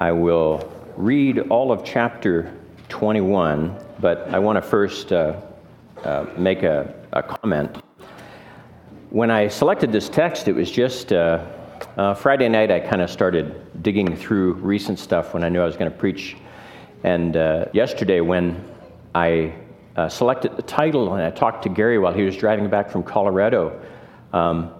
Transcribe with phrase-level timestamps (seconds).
[0.00, 2.54] I will read all of chapter
[2.88, 5.40] 21, but I want to first uh,
[6.04, 7.82] uh, make a, a, comment.
[9.10, 11.44] When I selected this text, it was just uh,
[11.96, 15.64] uh Friday night, I kind of started digging through recent stuff when I knew I
[15.64, 16.36] was going to preach.
[17.02, 18.64] And uh, yesterday, when
[19.16, 19.52] I
[19.96, 23.02] uh, selected the title and I talked to Gary while he was driving back from
[23.02, 23.80] Colorado,
[24.32, 24.72] um,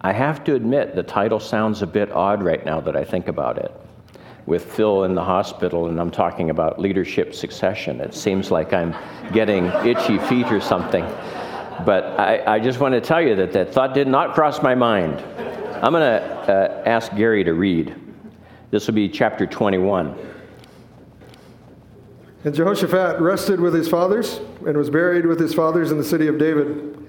[0.00, 3.28] I have to admit the title sounds a bit odd right now that I think
[3.28, 3.72] about it
[4.46, 8.00] with Phil in the hospital and I'm talking about leadership succession.
[8.00, 8.94] It seems like I'm
[9.32, 11.04] getting itchy feet or something.
[11.84, 14.74] But I, I just want to tell you that that thought did not cross my
[14.74, 15.20] mind.
[15.82, 17.94] I'm going to uh, ask Gary to read.
[18.70, 20.14] This will be chapter 21.
[22.44, 26.26] And Jehoshaphat rested with his fathers and was buried with his fathers in the city
[26.26, 27.08] of David.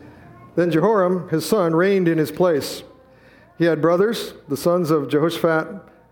[0.56, 2.84] Then Jehoram, his son, reigned in his place.
[3.58, 5.68] He had brothers, the sons of Jehoshaphat,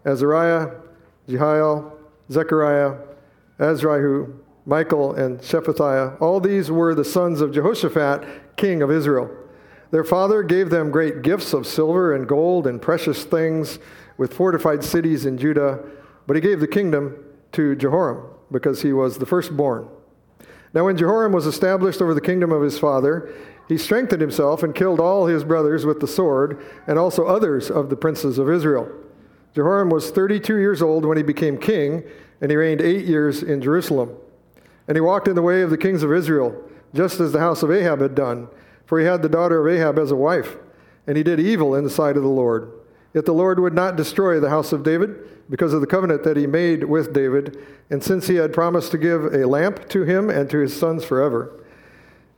[0.06, 0.72] Azariah,
[1.30, 1.98] Jehiel,
[2.32, 2.96] Zechariah,
[3.60, 4.34] Azrihu,
[4.66, 6.20] Michael, and Shephatiah.
[6.22, 9.30] All these were the sons of Jehoshaphat, king of Israel.
[9.92, 13.80] Their father gave them great gifts of silver and gold and precious things
[14.18, 15.80] with fortified cities in Judah,
[16.28, 19.88] but he gave the kingdom to Jehoram because he was the firstborn.
[20.74, 23.34] Now, when Jehoram was established over the kingdom of his father,
[23.68, 27.90] he strengthened himself and killed all his brothers with the sword, and also others of
[27.90, 28.88] the princes of Israel.
[29.60, 32.02] Jehoram was 32 years old when he became king,
[32.40, 34.16] and he reigned eight years in Jerusalem.
[34.88, 37.62] And he walked in the way of the kings of Israel, just as the house
[37.62, 38.48] of Ahab had done,
[38.86, 40.56] for he had the daughter of Ahab as a wife,
[41.06, 42.72] and he did evil in the sight of the Lord.
[43.14, 46.38] Yet the Lord would not destroy the house of David because of the covenant that
[46.38, 47.58] he made with David,
[47.90, 51.04] and since he had promised to give a lamp to him and to his sons
[51.04, 51.66] forever.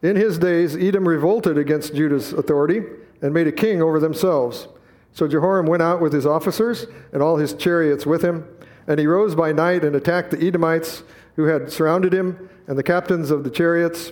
[0.02, 2.82] In his days, Edom revolted against Judah's authority
[3.22, 4.68] and made a king over themselves.
[5.14, 8.48] So Jehoram went out with his officers and all his chariots with him,
[8.88, 11.04] and he rose by night and attacked the Edomites
[11.36, 14.12] who had surrounded him and the captains of the chariots.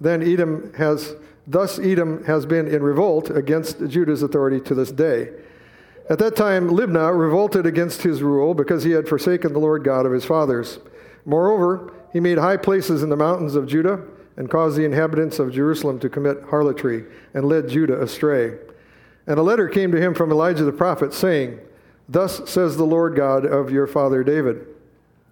[0.00, 1.14] Then Edom has
[1.46, 5.30] thus Edom has been in revolt against Judah's authority to this day.
[6.10, 10.06] At that time, Libnah revolted against his rule because he had forsaken the Lord God
[10.06, 10.78] of his fathers.
[11.24, 14.02] Moreover, he made high places in the mountains of Judah
[14.36, 17.04] and caused the inhabitants of Jerusalem to commit harlotry
[17.34, 18.56] and led Judah astray.
[19.28, 21.60] And a letter came to him from Elijah the prophet, saying,
[22.08, 24.66] Thus says the Lord God of your father David,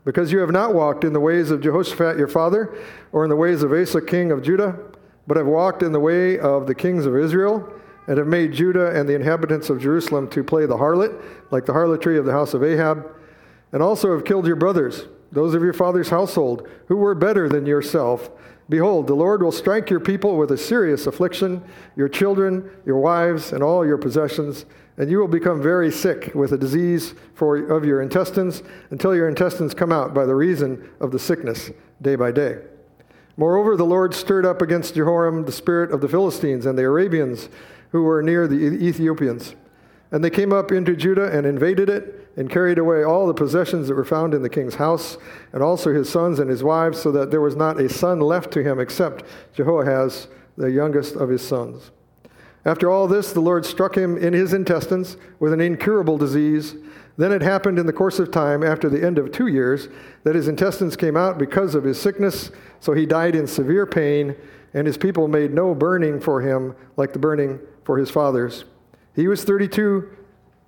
[0.05, 2.77] because you have not walked in the ways of Jehoshaphat your father,
[3.11, 4.79] or in the ways of Asa king of Judah,
[5.27, 7.73] but have walked in the way of the kings of Israel
[8.07, 11.21] and have made Judah and the inhabitants of Jerusalem to play the harlot,
[11.51, 13.05] like the harlotry of the house of Ahab,
[13.73, 17.67] and also have killed your brothers, those of your father's household, who were better than
[17.67, 18.31] yourself.
[18.69, 21.63] Behold, the Lord will strike your people with a serious affliction,
[21.95, 24.65] your children, your wives, and all your possessions,
[24.97, 29.29] and you will become very sick with a disease for, of your intestines until your
[29.29, 31.71] intestines come out by the reason of the sickness
[32.03, 32.59] day by day.
[33.37, 37.49] Moreover, the Lord stirred up against Jehoram the spirit of the Philistines and the Arabians
[37.93, 39.55] who were near the Ethiopians.
[40.13, 43.89] And they came up into Judah and invaded it and carried away all the possessions
[43.89, 45.17] that were found in the king's house,
[45.53, 48.53] and also his sons and his wives, so that there was not a son left
[48.53, 49.25] to him except
[49.55, 51.91] Jehoahaz, the youngest of his sons.
[52.65, 56.75] After all this, the Lord struck him in his intestines with an incurable disease.
[57.17, 59.89] Then it happened in the course of time, after the end of two years,
[60.25, 62.51] that his intestines came out because of his sickness,
[62.81, 64.37] so he died in severe pain,
[64.75, 68.65] and his people made no burning for him like the burning for his fathers.
[69.17, 70.09] He was 32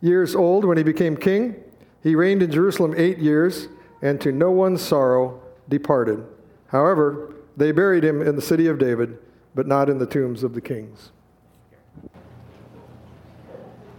[0.01, 1.55] years old when he became king.
[2.03, 3.69] He reigned in Jerusalem eight years,
[4.01, 6.25] and to no one's sorrow departed.
[6.69, 9.19] However, they buried him in the city of David,
[9.55, 11.11] but not in the tombs of the kings.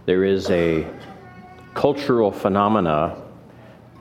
[0.06, 0.86] There is a
[1.74, 3.22] cultural phenomena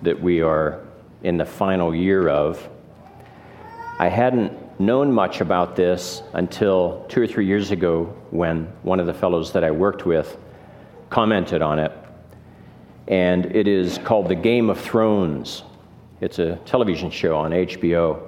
[0.01, 0.81] that we are
[1.23, 2.67] in the final year of.
[3.99, 9.05] I hadn't known much about this until two or three years ago when one of
[9.05, 10.37] the fellows that I worked with
[11.09, 11.91] commented on it.
[13.09, 15.63] And it is called The Game of Thrones.
[16.21, 18.21] It's a television show on HBO.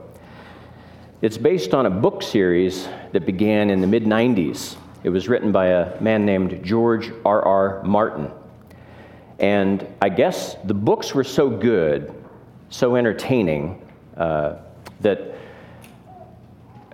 [1.21, 4.75] It's based on a book series that began in the mid 90s.
[5.03, 7.41] It was written by a man named George R.
[7.43, 7.83] R.
[7.83, 8.29] Martin.
[9.39, 12.13] And I guess the books were so good,
[12.69, 13.87] so entertaining,
[14.17, 14.57] uh,
[14.99, 15.30] that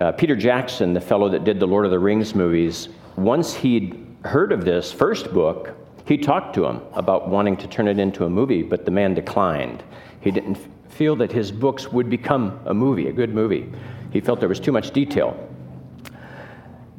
[0.00, 4.06] uh, Peter Jackson, the fellow that did the Lord of the Rings movies, once he'd
[4.24, 5.74] heard of this first book,
[6.06, 9.14] he talked to him about wanting to turn it into a movie, but the man
[9.14, 9.82] declined.
[10.20, 13.70] He didn't f- feel that his books would become a movie, a good movie.
[14.12, 15.36] He felt there was too much detail.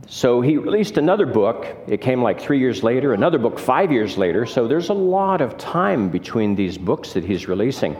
[0.07, 1.67] So he released another book.
[1.87, 4.45] It came like three years later, another book five years later.
[4.45, 7.95] So there's a lot of time between these books that he's releasing.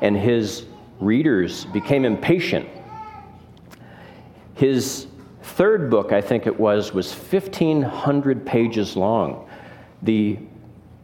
[0.00, 0.64] And his
[1.00, 2.68] readers became impatient.
[4.54, 5.06] His
[5.42, 9.48] third book, I think it was, was 1,500 pages long.
[10.02, 10.38] The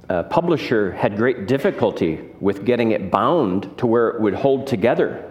[0.09, 5.25] uh, publisher had great difficulty with getting it bound to where it would hold together.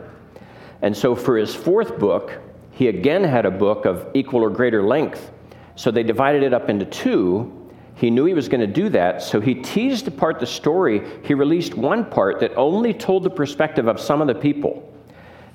[0.81, 2.39] And so for his fourth book,
[2.71, 5.31] he again had a book of equal or greater length.
[5.75, 7.53] So they divided it up into two.
[7.95, 11.01] He knew he was going to do that, so he teased apart the story.
[11.23, 14.86] He released one part that only told the perspective of some of the people.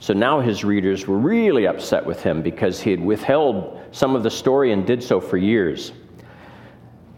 [0.02, 4.24] So now his readers were really upset with him because he had withheld some of
[4.24, 5.92] the story and did so for years.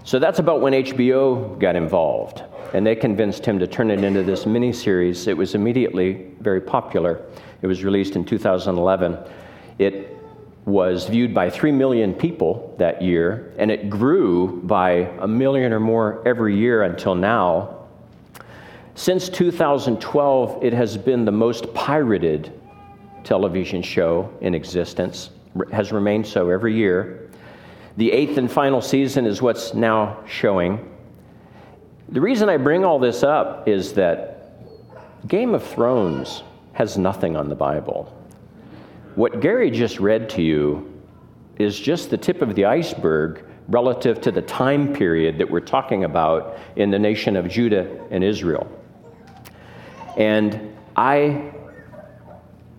[0.05, 2.43] So that's about when HBO got involved,
[2.75, 5.27] and they convinced him to turn it into this miniseries.
[5.27, 7.23] It was immediately very popular.
[7.63, 9.17] It was released in 2011.
[9.79, 10.15] It
[10.67, 14.91] was viewed by 3 million people that year, and it grew by
[15.21, 17.87] a million or more every year until now.
[18.95, 22.53] Since 2012, it has been the most pirated
[23.25, 25.31] television show in existence,
[25.73, 27.31] has remained so every year.
[27.97, 30.91] The eighth and final season is what's now showing.
[32.09, 34.57] The reason I bring all this up is that
[35.29, 36.43] Game of Thrones
[36.75, 38.15] has nothing on the Bible.
[39.15, 41.01] What Gary just read to you
[41.59, 46.05] is just the tip of the iceberg relative to the time period that we're talking
[46.05, 48.71] about in the nation of Judah and Israel.
[50.17, 51.53] And I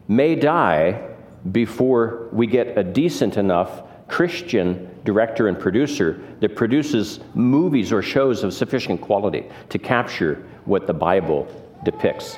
[0.08, 1.10] may die
[1.52, 8.44] before we get a decent enough Christian director and producer that produces movies or shows
[8.44, 11.48] of sufficient quality to capture what the Bible
[11.84, 12.38] depicts.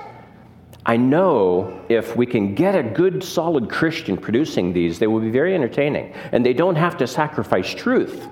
[0.85, 5.29] I know if we can get a good, solid Christian producing these, they will be
[5.29, 6.13] very entertaining.
[6.31, 8.27] And they don't have to sacrifice truth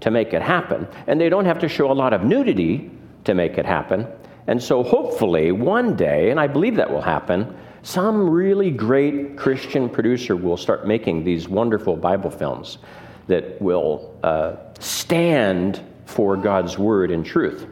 [0.00, 0.88] to make it happen.
[1.06, 2.90] And they don't have to show a lot of nudity
[3.24, 4.08] to make it happen.
[4.48, 9.88] And so, hopefully, one day, and I believe that will happen, some really great Christian
[9.88, 12.78] producer will start making these wonderful Bible films
[13.26, 17.66] that will uh, stand for God's word and truth.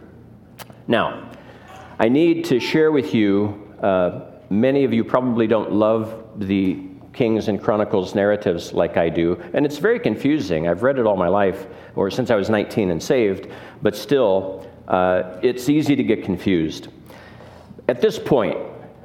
[0.87, 1.31] Now,
[1.99, 4.21] I need to share with you uh,
[4.51, 9.67] many of you probably don't love the Kings and Chronicles narratives like I do, and
[9.67, 10.69] it's very confusing.
[10.69, 11.67] I've read it all my life,
[11.97, 13.49] or since I was 19 and saved,
[13.83, 16.89] but still, uh, it's easy to get confused.
[17.89, 18.57] At this point,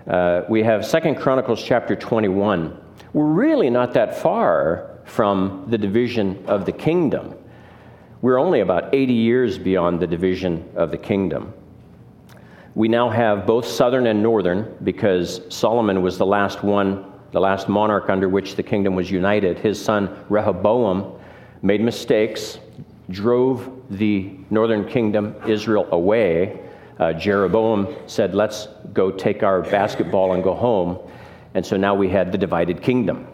[0.08, 2.78] uh, we have Second Chronicles chapter 21.
[3.14, 7.36] We're really not that far from the division of the kingdom.
[8.22, 11.54] We're only about 80 years beyond the division of the kingdom.
[12.76, 17.70] We now have both southern and northern because Solomon was the last one, the last
[17.70, 19.60] monarch under which the kingdom was united.
[19.60, 21.20] His son Rehoboam
[21.62, 22.60] made mistakes,
[23.10, 26.60] drove the northern kingdom, Israel, away.
[27.00, 31.00] Uh, Jeroboam said, Let's go take our basketball and go home.
[31.54, 33.28] And so now we had the divided kingdom.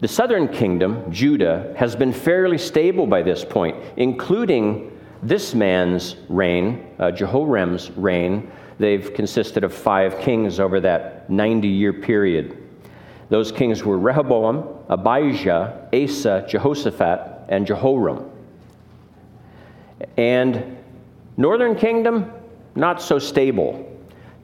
[0.00, 4.92] The southern kingdom, Judah, has been fairly stable by this point, including
[5.22, 11.92] this man's reign, uh, Jehoram's reign, they've consisted of five kings over that 90 year
[11.94, 12.62] period.
[13.28, 18.30] Those kings were Rehoboam, Abijah, Asa, Jehoshaphat, and Jehoram.
[20.16, 20.75] And
[21.36, 22.30] northern kingdom,
[22.74, 23.92] not so stable.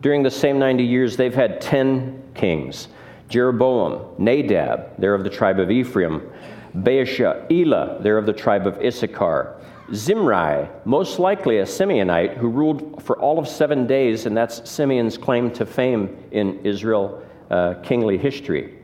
[0.00, 2.88] During the same 90 years, they've had 10 kings.
[3.28, 6.30] Jeroboam, Nadab, they're of the tribe of Ephraim,
[6.76, 9.56] Baasha, Elah, they're of the tribe of Issachar,
[9.94, 15.18] Zimri, most likely a Simeonite who ruled for all of seven days, and that's Simeon's
[15.18, 18.78] claim to fame in Israel uh, kingly history.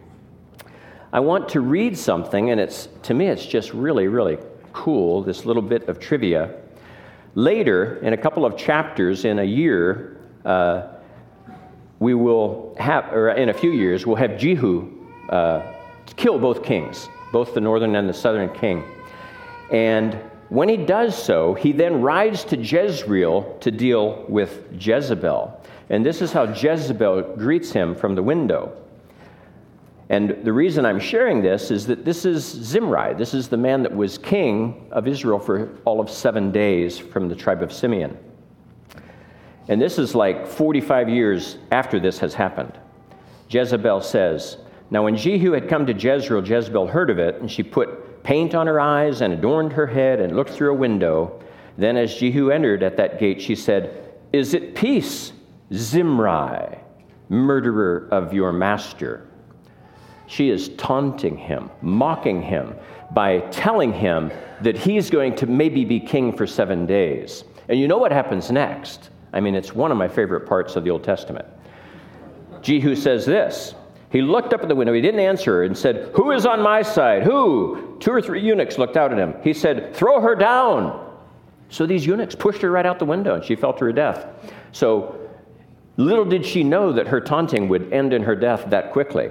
[1.12, 4.38] I want to read something, and it's to me it's just really, really
[4.75, 5.23] cool.
[5.23, 6.54] This little bit of trivia.
[7.35, 10.88] Later, in a couple of chapters, in a year, uh,
[11.99, 15.62] we will have, or in a few years, we'll have Jehu uh,
[16.16, 18.85] kill both kings, both the northern and the southern king,
[19.70, 20.18] and
[20.49, 25.62] when he does so, he then rides to Jezreel to deal with Jezebel.
[25.90, 28.75] And this is how Jezebel greets him from the window.
[30.11, 33.15] And the reason I'm sharing this is that this is Zimri.
[33.15, 37.29] This is the man that was king of Israel for all of seven days from
[37.29, 38.17] the tribe of Simeon.
[39.69, 42.79] And this is like 45 years after this has happened.
[43.50, 44.57] Jezebel says,
[44.91, 48.55] Now when Jehu had come to Jezreel, Jezebel heard of it, and she put paint
[48.55, 51.43] on her eyes and adorned her head and looked through a window.
[51.77, 55.33] Then, as Jehu entered at that gate, she said, Is it peace,
[55.73, 56.79] Zimri,
[57.29, 59.27] murderer of your master?
[60.28, 62.75] She is taunting him, mocking him,
[63.12, 64.30] by telling him
[64.61, 67.44] that he's going to maybe be king for seven days.
[67.68, 69.08] And you know what happens next?
[69.32, 71.47] I mean, it's one of my favorite parts of the Old Testament.
[72.61, 73.75] Jehu says this
[74.11, 76.82] He looked up at the window, he didn't answer, and said, Who is on my
[76.82, 77.23] side?
[77.23, 77.97] Who?
[77.99, 79.35] Two or three eunuchs looked out at him.
[79.42, 81.06] He said, Throw her down.
[81.70, 84.26] So these eunuchs pushed her right out the window, and she fell to her death.
[84.73, 85.18] So
[85.97, 89.30] little did she know that her taunting would end in her death that quickly.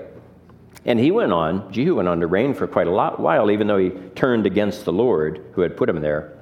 [0.88, 3.68] And he went on, Jehu went on to reign for quite a lot, while, even
[3.68, 6.40] though he turned against the Lord who had put him there.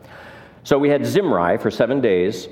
[0.64, 2.48] So we had Zimri for seven days,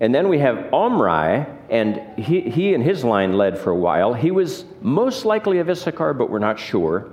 [0.00, 4.14] and then we have Omri, and he, he and his line led for a while.
[4.14, 7.10] He was most likely of Issachar, but we're not sure.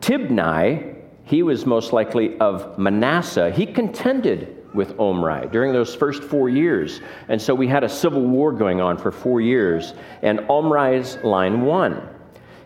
[0.00, 3.50] Tibni, he was most likely of Manasseh.
[3.50, 7.00] He contended with Omri during those first four years.
[7.28, 11.62] And so we had a civil war going on for four years, and Omri's line
[11.62, 12.08] won.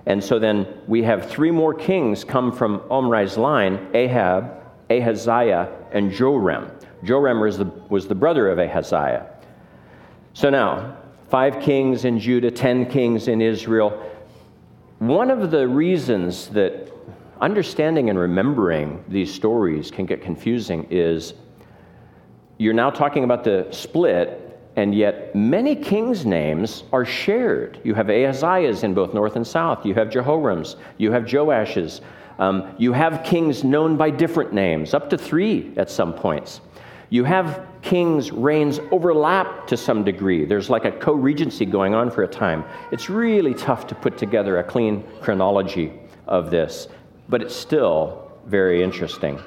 [0.07, 6.13] And so then we have three more kings come from Omri's line Ahab, Ahaziah, and
[6.13, 6.71] Joram.
[7.03, 9.27] Joram was the, was the brother of Ahaziah.
[10.33, 10.97] So now,
[11.29, 14.03] five kings in Judah, ten kings in Israel.
[14.99, 16.93] One of the reasons that
[17.41, 21.35] understanding and remembering these stories can get confusing is
[22.59, 24.46] you're now talking about the split,
[24.76, 27.80] and yet many kings' names are shared.
[27.83, 32.02] You have Ahaziah's in both north and south, you have Jehoram's, you have Joash's,
[32.38, 36.61] um, you have kings known by different names, up to three at some points.
[37.09, 40.45] You have kings' reigns overlap to some degree.
[40.45, 42.64] There's like a co regency going on for a time.
[42.90, 45.92] It's really tough to put together a clean chronology
[46.26, 46.88] of this,
[47.28, 49.40] but it's still very interesting.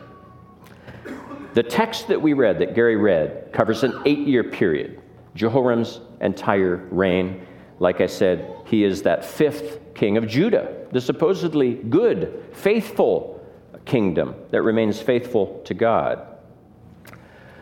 [1.54, 5.02] The text that we read, that Gary read, covers an eight year period,
[5.36, 7.46] Jehoram's entire reign.
[7.80, 13.40] Like I said, he is that fifth king of Judah, the supposedly good, faithful
[13.86, 16.26] kingdom that remains faithful to God.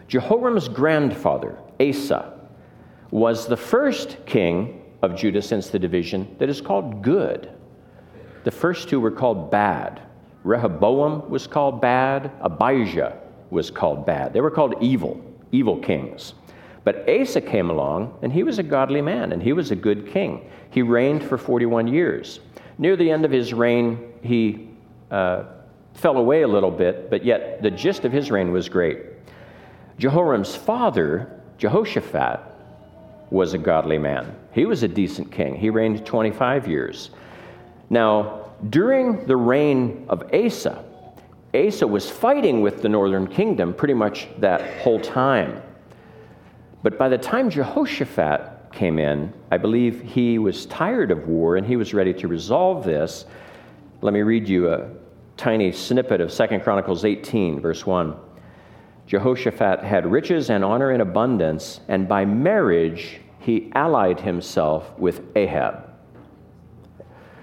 [0.07, 2.33] Jehoram's grandfather, Asa,
[3.11, 7.51] was the first king of Judah since the division that is called good.
[8.43, 10.01] The first two were called bad.
[10.43, 13.17] Rehoboam was called bad, Abijah
[13.49, 14.33] was called bad.
[14.33, 15.21] They were called evil,
[15.51, 16.33] evil kings.
[16.87, 20.07] But Asa came along, and he was a godly man, and he was a good
[20.07, 20.49] king.
[20.69, 22.39] He reigned for 41 years.
[22.77, 24.69] Near the end of his reign, he
[25.11, 25.43] uh,
[25.95, 28.99] fell away a little bit, but yet the gist of his reign was great.
[29.99, 32.39] Jehoram's father, Jehoshaphat,
[33.31, 34.33] was a godly man.
[34.53, 35.57] He was a decent king.
[35.57, 37.09] He reigned 25 years.
[37.89, 40.85] Now, during the reign of Asa,
[41.53, 45.61] Asa was fighting with the northern kingdom pretty much that whole time.
[46.83, 51.65] But by the time Jehoshaphat came in, I believe he was tired of war and
[51.65, 53.25] he was ready to resolve this.
[54.01, 54.89] Let me read you a
[55.37, 58.15] tiny snippet of 2 Chronicles 18, verse 1.
[59.07, 65.89] Jehoshaphat had riches and honor in abundance, and by marriage he allied himself with Ahab.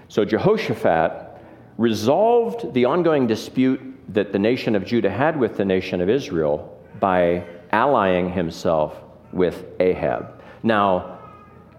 [0.07, 1.41] So Jehoshaphat
[1.77, 3.81] resolved the ongoing dispute
[4.13, 9.01] that the nation of Judah had with the nation of Israel by allying himself
[9.35, 10.41] with Ahab.
[10.63, 11.19] Now,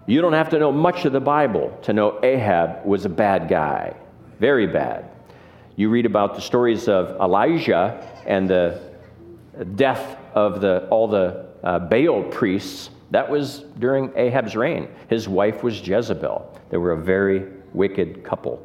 [0.05, 3.49] you don't have to know much of the Bible to know Ahab was a bad
[3.49, 3.93] guy,
[4.39, 5.09] very bad.
[5.75, 8.79] You read about the stories of Elijah and the
[9.75, 12.89] death of the, all the uh, Baal priests.
[13.11, 14.87] That was during Ahab's reign.
[15.09, 16.59] His wife was Jezebel.
[16.69, 18.63] They were a very wicked couple.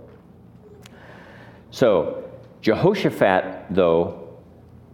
[1.70, 2.30] So,
[2.60, 4.38] Jehoshaphat, though,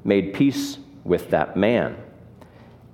[0.05, 1.97] made peace with that man.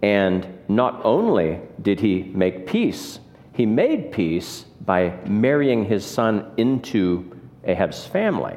[0.03, 3.21] And not only did he make peace,
[3.53, 8.57] he made peace by marrying his son into Ahab's family.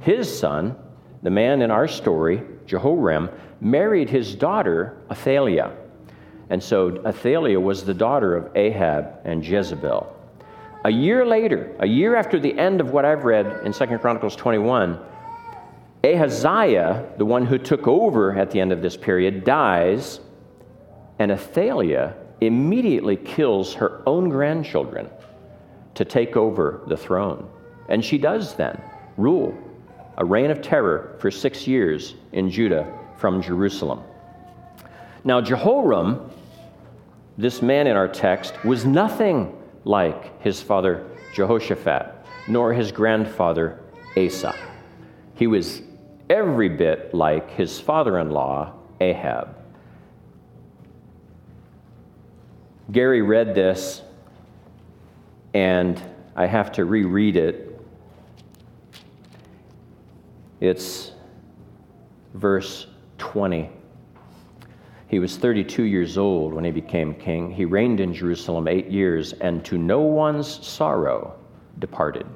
[0.00, 0.76] His son,
[1.22, 3.28] the man in our story, Jehoram,
[3.60, 5.72] married his daughter, Athaliah.
[6.50, 10.12] And so Athaliah was the daughter of Ahab and Jezebel.
[10.84, 14.36] A year later, a year after the end of what I've read in 2 Chronicles
[14.36, 14.98] 21,
[16.04, 20.20] Ahaziah, the one who took over at the end of this period, dies,
[21.18, 25.08] and Athaliah immediately kills her own grandchildren
[25.94, 27.48] to take over the throne.
[27.88, 28.80] And she does then
[29.16, 29.56] rule
[30.18, 34.02] a reign of terror for six years in Judah from Jerusalem.
[35.24, 36.30] Now, Jehoram,
[37.38, 42.14] this man in our text, was nothing like his father Jehoshaphat,
[42.48, 43.80] nor his grandfather
[44.16, 44.54] Asa.
[45.34, 45.82] He was
[46.30, 49.55] every bit like his father in law, Ahab.
[52.92, 54.02] Gary read this,
[55.54, 56.00] and
[56.36, 57.80] I have to reread it.
[60.60, 61.12] It's
[62.34, 62.86] verse
[63.18, 63.70] 20.
[65.08, 67.50] He was 32 years old when he became king.
[67.50, 71.36] He reigned in Jerusalem eight years, and to no one's sorrow
[71.78, 72.26] departed.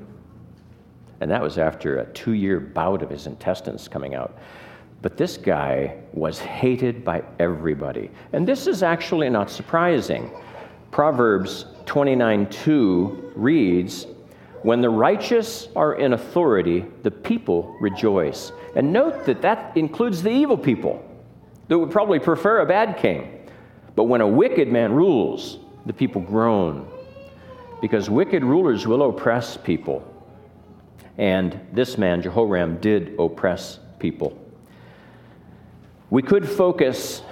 [1.20, 4.38] And that was after a two year bout of his intestines coming out.
[5.02, 8.10] But this guy was hated by everybody.
[8.32, 10.30] And this is actually not surprising.
[10.90, 14.06] Proverbs 29 2 reads,
[14.62, 18.52] When the righteous are in authority, the people rejoice.
[18.76, 21.04] And note that that includes the evil people
[21.68, 23.48] that would probably prefer a bad king.
[23.94, 26.86] But when a wicked man rules, the people groan
[27.80, 30.06] because wicked rulers will oppress people.
[31.16, 34.36] And this man, Jehoram, did oppress people.
[36.10, 37.22] We could focus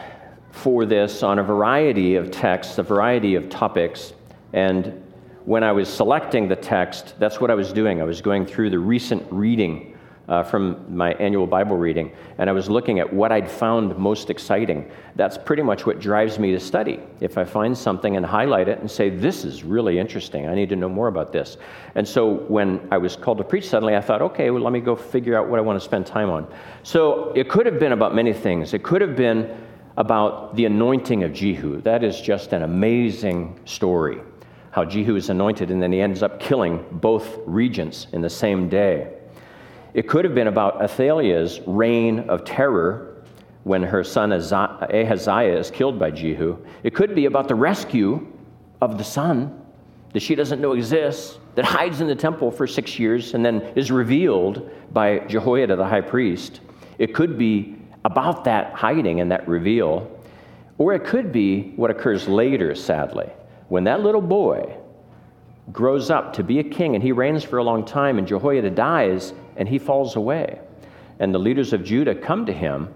[0.52, 4.12] for this on a variety of texts, a variety of topics,
[4.52, 5.04] and
[5.44, 8.00] when I was selecting the text, that's what I was doing.
[8.00, 9.97] I was going through the recent reading
[10.28, 14.28] uh, from my annual Bible reading, and I was looking at what I'd found most
[14.28, 14.90] exciting.
[15.16, 17.00] That's pretty much what drives me to study.
[17.20, 20.68] If I find something and highlight it and say, This is really interesting, I need
[20.68, 21.56] to know more about this.
[21.94, 24.80] And so when I was called to preach suddenly, I thought, okay, well, let me
[24.80, 26.46] go figure out what I want to spend time on.
[26.82, 28.74] So it could have been about many things.
[28.74, 29.56] It could have been
[29.96, 31.80] about the anointing of Jehu.
[31.80, 34.20] That is just an amazing story.
[34.70, 38.68] How Jehu is anointed and then he ends up killing both regents in the same
[38.68, 39.17] day.
[39.94, 43.24] It could have been about Athaliah's reign of terror
[43.64, 46.58] when her son Ahaziah is killed by Jehu.
[46.82, 48.26] It could be about the rescue
[48.80, 49.62] of the son
[50.12, 53.60] that she doesn't know exists, that hides in the temple for six years and then
[53.76, 56.60] is revealed by Jehoiada the high priest.
[56.98, 60.10] It could be about that hiding and that reveal.
[60.78, 63.28] Or it could be what occurs later, sadly,
[63.68, 64.76] when that little boy
[65.72, 68.70] grows up to be a king and he reigns for a long time, and Jehoiada
[68.70, 70.58] dies and he falls away.
[71.18, 72.94] And the leaders of Judah come to him,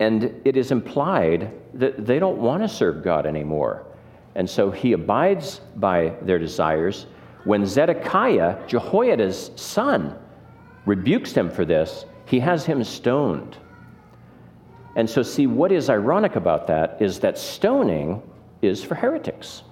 [0.00, 3.86] and it is implied that they don't want to serve God anymore.
[4.34, 7.06] And so he abides by their desires.
[7.44, 10.18] When Zedekiah, Jehoiada's son,
[10.84, 13.56] rebukes him for this, he has him stoned.
[14.96, 18.22] And so, see, what is ironic about that is that stoning
[18.62, 19.62] is for heretics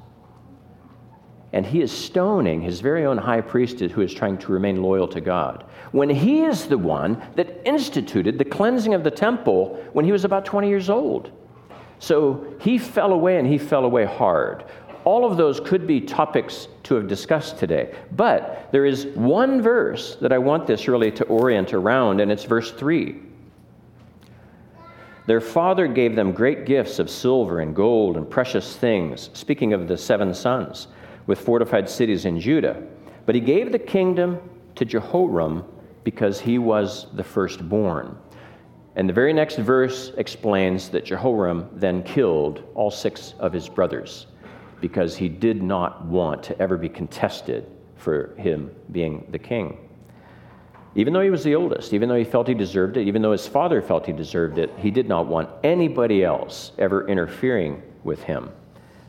[1.52, 5.06] and he is stoning his very own high priest who is trying to remain loyal
[5.08, 5.64] to God.
[5.92, 10.24] When he is the one that instituted the cleansing of the temple when he was
[10.24, 11.30] about 20 years old.
[11.98, 14.64] So he fell away and he fell away hard.
[15.04, 17.94] All of those could be topics to have discussed today.
[18.12, 22.44] But there is one verse that I want this really to orient around, and it's
[22.44, 23.20] verse 3.
[25.26, 29.86] Their father gave them great gifts of silver and gold and precious things, speaking of
[29.86, 30.88] the seven sons
[31.26, 32.82] with fortified cities in Judah.
[33.26, 34.38] But he gave the kingdom
[34.74, 35.64] to Jehoram
[36.04, 38.16] because he was the firstborn.
[38.96, 44.26] And the very next verse explains that Jehoram then killed all six of his brothers
[44.80, 49.88] because he did not want to ever be contested for him being the king.
[50.94, 53.32] Even though he was the oldest, even though he felt he deserved it, even though
[53.32, 58.22] his father felt he deserved it, he did not want anybody else ever interfering with
[58.24, 58.50] him.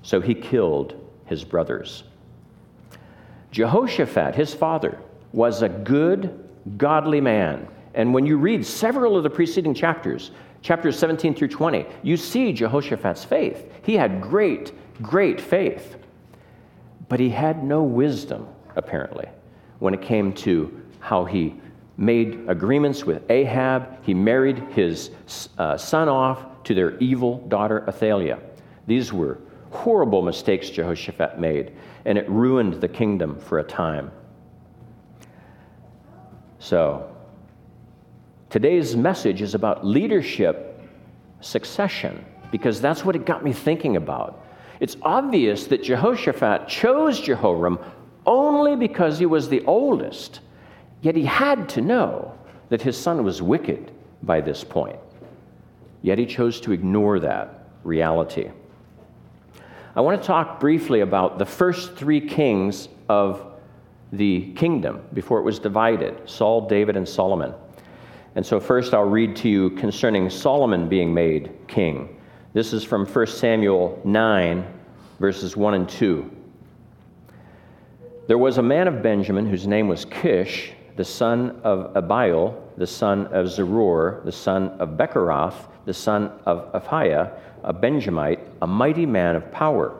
[0.02, 2.04] So he killed his brothers.
[3.52, 5.00] Jehoshaphat, his father,
[5.32, 7.68] was a good, godly man.
[7.94, 10.32] And when you read several of the preceding chapters,
[10.62, 13.72] chapters 17 through 20, you see Jehoshaphat's faith.
[13.84, 15.98] He had great, great faith.
[17.10, 19.28] But he had no wisdom, apparently,
[19.80, 21.56] when it came to how he
[21.98, 24.04] made agreements with Ahab.
[24.04, 25.12] He married his
[25.58, 28.40] uh, son off to their evil daughter Athaliah.
[28.88, 29.38] These were
[29.74, 31.74] horrible mistakes Jehoshaphat made,
[32.06, 34.12] and it ruined the kingdom for a time.
[36.60, 37.14] So,
[38.50, 40.80] today's message is about leadership
[41.42, 44.46] succession, because that's what it got me thinking about.
[44.80, 47.80] It's obvious that Jehoshaphat chose Jehoram
[48.26, 50.40] only because he was the oldest,
[51.02, 52.38] yet he had to know
[52.70, 55.00] that his son was wicked by this point.
[56.02, 58.52] Yet he chose to ignore that reality.
[59.95, 63.53] I want to talk briefly about the first three kings of
[64.12, 67.53] the kingdom before it was divided Saul, David, and Solomon.
[68.36, 72.19] And so, first, I'll read to you concerning Solomon being made king.
[72.53, 74.65] This is from 1 Samuel 9,
[75.19, 76.32] verses 1 and 2.
[78.27, 82.88] There was a man of Benjamin whose name was Kish, the son of Abiel, the
[82.88, 89.06] son of Zeror, the son of Bechorath, the son of Aphiah, a Benjamite, a mighty
[89.06, 89.99] man of power.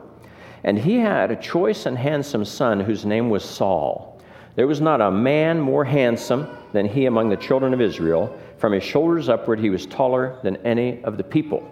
[0.64, 4.20] And he had a choice and handsome son whose name was Saul.
[4.56, 8.72] There was not a man more handsome than he among the children of Israel, From
[8.72, 11.68] his shoulders upward, he was taller than any of the people.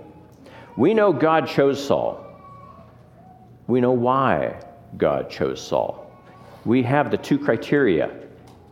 [0.76, 2.26] We know God chose Saul.
[3.66, 4.60] We know why
[4.98, 6.10] God chose Saul.
[6.64, 8.10] We have the two criteria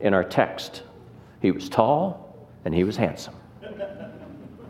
[0.01, 0.83] in our text
[1.41, 3.35] he was tall and he was handsome.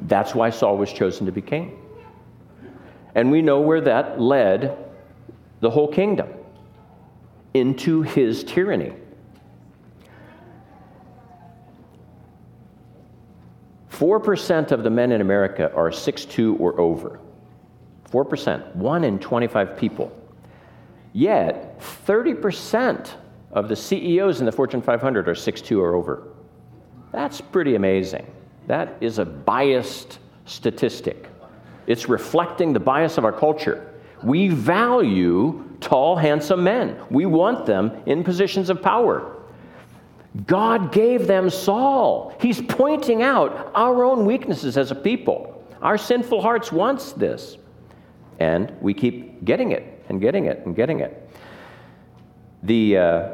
[0.03, 1.77] That's why Saul was chosen to be king.
[3.15, 4.77] And we know where that led
[5.61, 6.29] the whole kingdom
[7.55, 8.93] into his tyranny.
[13.89, 17.21] Four percent of the men in America are 6'2 or over.
[18.11, 20.13] 4%, one in 25 people.
[21.13, 23.11] Yet, 30%
[23.53, 26.29] of the CEOs in the Fortune 500 are 6'2 or over.
[27.13, 28.27] That's pretty amazing.
[28.67, 31.30] That is a biased statistic.
[31.91, 33.93] It's reflecting the bias of our culture.
[34.23, 39.43] We value tall, handsome men, we want them in positions of power.
[40.47, 42.33] God gave them Saul.
[42.41, 45.67] He's pointing out our own weaknesses as a people.
[45.83, 47.57] Our sinful hearts wants this.
[48.39, 51.29] And we keep getting it and getting it and getting it.
[52.63, 53.29] The uh,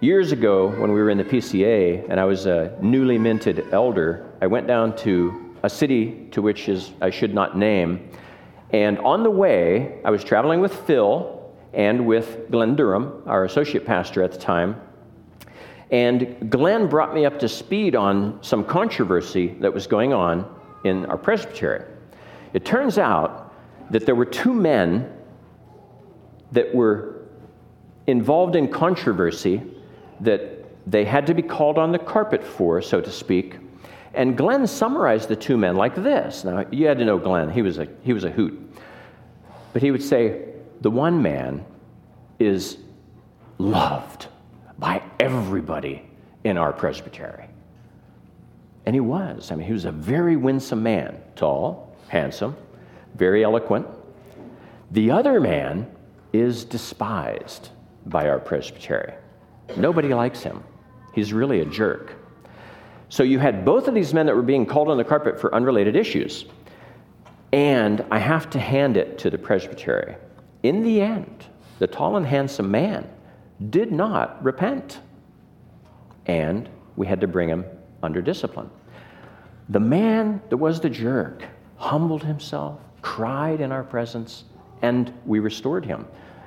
[0.00, 4.32] years ago, when we were in the PCA and I was a newly minted elder,
[4.42, 8.10] I went down to a city to which is I should not name.
[8.70, 13.86] And on the way, I was traveling with Phil and with Glenn Durham, our associate
[13.86, 14.78] pastor at the time.
[15.90, 20.44] And Glenn brought me up to speed on some controversy that was going on
[20.84, 21.82] in our presbytery.
[22.52, 23.54] It turns out
[23.90, 25.10] that there were two men
[26.52, 27.26] that were
[28.06, 29.62] involved in controversy
[30.20, 33.56] that they had to be called on the carpet for, so to speak.
[34.14, 36.44] And Glenn summarized the two men like this.
[36.44, 38.58] Now, you had to know Glenn, he was a, he was a hoot.
[39.72, 40.48] But he would say,
[40.80, 41.64] the one man
[42.38, 42.78] is
[43.58, 44.28] loved
[44.78, 46.08] by everybody
[46.44, 47.46] in our presbytery.
[48.86, 49.50] And he was.
[49.50, 52.56] I mean, he was a very winsome man, tall, handsome,
[53.14, 53.86] very eloquent.
[54.90, 55.90] The other man
[56.32, 57.70] is despised
[58.06, 59.14] by our presbytery.
[59.76, 60.62] Nobody likes him.
[61.14, 62.16] He's really a jerk.
[63.14, 65.54] So you had both of these men that were being called on the carpet for
[65.54, 66.46] unrelated issues.
[67.52, 70.16] And I have to hand it to the presbytery.
[70.64, 71.44] In the end,
[71.78, 73.08] the tall and handsome man
[73.70, 74.98] did not repent.
[76.26, 77.64] And we had to bring him
[78.02, 78.68] under discipline.
[79.68, 81.44] The man that was the jerk
[81.76, 84.42] humbled himself, cried in our presence,
[84.82, 86.04] and we restored him.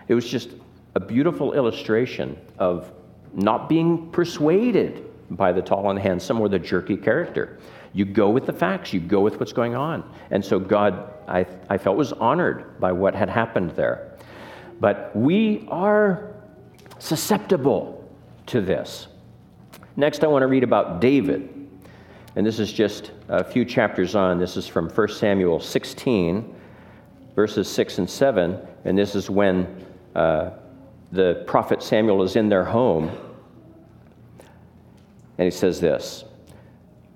[0.10, 0.50] It was just
[0.96, 2.92] a beautiful illustration of
[3.34, 7.60] not being persuaded by the tall and handsome or the jerky character.
[7.94, 10.10] You go with the facts, you go with what's going on.
[10.32, 14.18] And so God, I, I felt, was honored by what had happened there.
[14.80, 16.36] But we are
[17.00, 18.10] susceptible
[18.48, 19.08] to this.
[19.96, 21.54] Next, I want to read about David.
[22.36, 24.38] And this is just a few chapters on.
[24.38, 26.56] This is from 1 Samuel 16,
[27.36, 28.60] verses 6 and 7.
[28.86, 29.86] And this is when
[30.16, 30.52] uh,
[31.12, 33.12] the prophet Samuel is in their home.
[35.38, 36.26] And he says this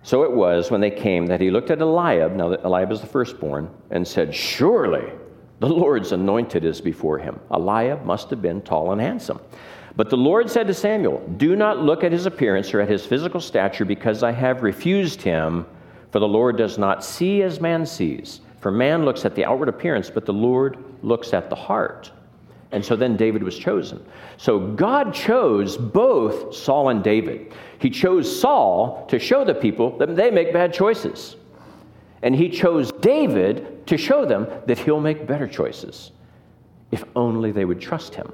[0.03, 3.01] So it was when they came that he looked at Eliab, now that Eliab is
[3.01, 5.11] the firstborn, and said, Surely
[5.59, 7.39] the Lord's anointed is before him.
[7.51, 9.39] Eliab must have been tall and handsome.
[9.95, 13.05] But the Lord said to Samuel, Do not look at his appearance or at his
[13.05, 15.65] physical stature, because I have refused him.
[16.11, 18.41] For the Lord does not see as man sees.
[18.59, 22.11] For man looks at the outward appearance, but the Lord looks at the heart.
[22.71, 24.03] And so then David was chosen.
[24.37, 27.53] So God chose both Saul and David.
[27.79, 31.35] He chose Saul to show the people that they make bad choices.
[32.23, 36.11] And he chose David to show them that he'll make better choices
[36.91, 38.31] if only they would trust him.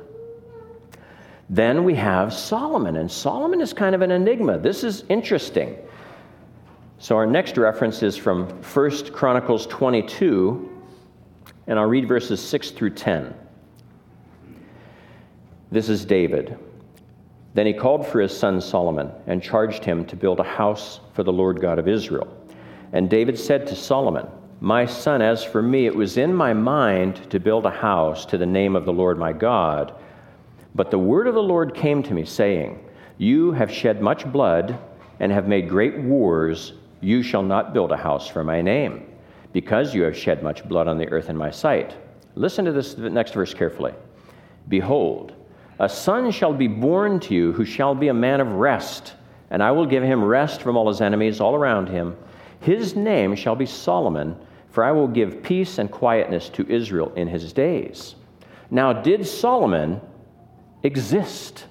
[1.50, 4.58] Then we have Solomon, and Solomon is kind of an enigma.
[4.58, 5.78] This is interesting.
[7.00, 10.70] So our next reference is from 1 Chronicles 22,
[11.68, 13.34] and I'll read verses 6 through 10.
[15.72, 16.58] This is David.
[17.54, 21.24] Then he called for his son Solomon and charged him to build a house for
[21.24, 22.28] the Lord God of Israel.
[22.94, 24.28] And David said to Solomon,
[24.62, 28.38] My son, as for me, it was in my mind to build a house to
[28.38, 29.94] the name of the Lord my God
[30.78, 32.80] but the word of the Lord came to me, saying,
[33.18, 34.78] You have shed much blood
[35.20, 36.74] and have made great wars.
[37.02, 39.08] You shall not build a house for my name,
[39.54, 41.96] because you have shed much blood on the earth in my sight.
[42.36, 43.96] Listen to this next verse carefully.
[44.68, 45.34] Behold,
[45.80, 49.14] a son shall be born to you who shall be a man of rest,
[49.50, 52.16] and I will give him rest from all his enemies all around him.
[52.60, 54.36] His name shall be Solomon,
[54.70, 58.16] for I will give peace and quietness to Israel in his days.
[58.72, 60.02] Now, did Solomon
[60.84, 61.66] exist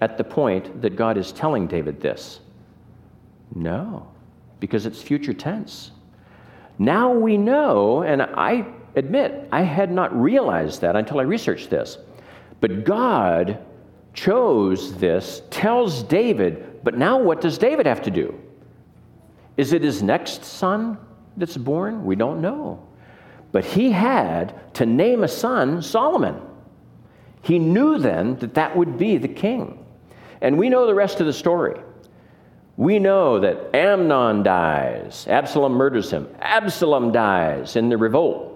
[0.00, 2.40] at the point that God is telling David this?
[3.54, 4.08] No.
[4.60, 5.90] because it's future tense.
[6.78, 11.98] Now we know, and I admit I had not realized that until I researched this,
[12.60, 13.58] but God
[14.12, 18.38] chose this, tells David, but now what does David have to do?
[19.56, 20.98] Is it his next son
[21.36, 22.04] that's born?
[22.04, 22.86] We don't know.
[23.52, 26.40] But he had to name a son Solomon.
[27.42, 29.84] He knew then that that would be the king.
[30.40, 31.80] And we know the rest of the story.
[32.76, 38.49] We know that Amnon dies, Absalom murders him, Absalom dies in the revolt.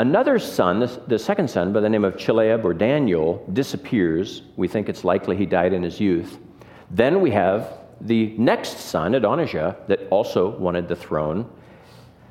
[0.00, 4.40] Another son, the second son by the name of Chileab or Daniel, disappears.
[4.56, 6.38] We think it's likely he died in his youth.
[6.90, 11.50] Then we have the next son, Adonijah, that also wanted the throne.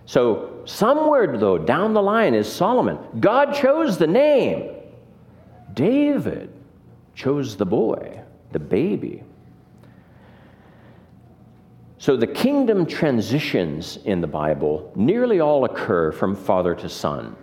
[0.08, 2.98] So, somewhere, though, down the line is Solomon.
[3.20, 4.72] God chose the name.
[5.76, 6.52] David
[7.14, 8.20] chose the boy,
[8.52, 9.22] the baby.
[12.00, 17.36] So, the kingdom transitions in the Bible nearly all occur from father to son.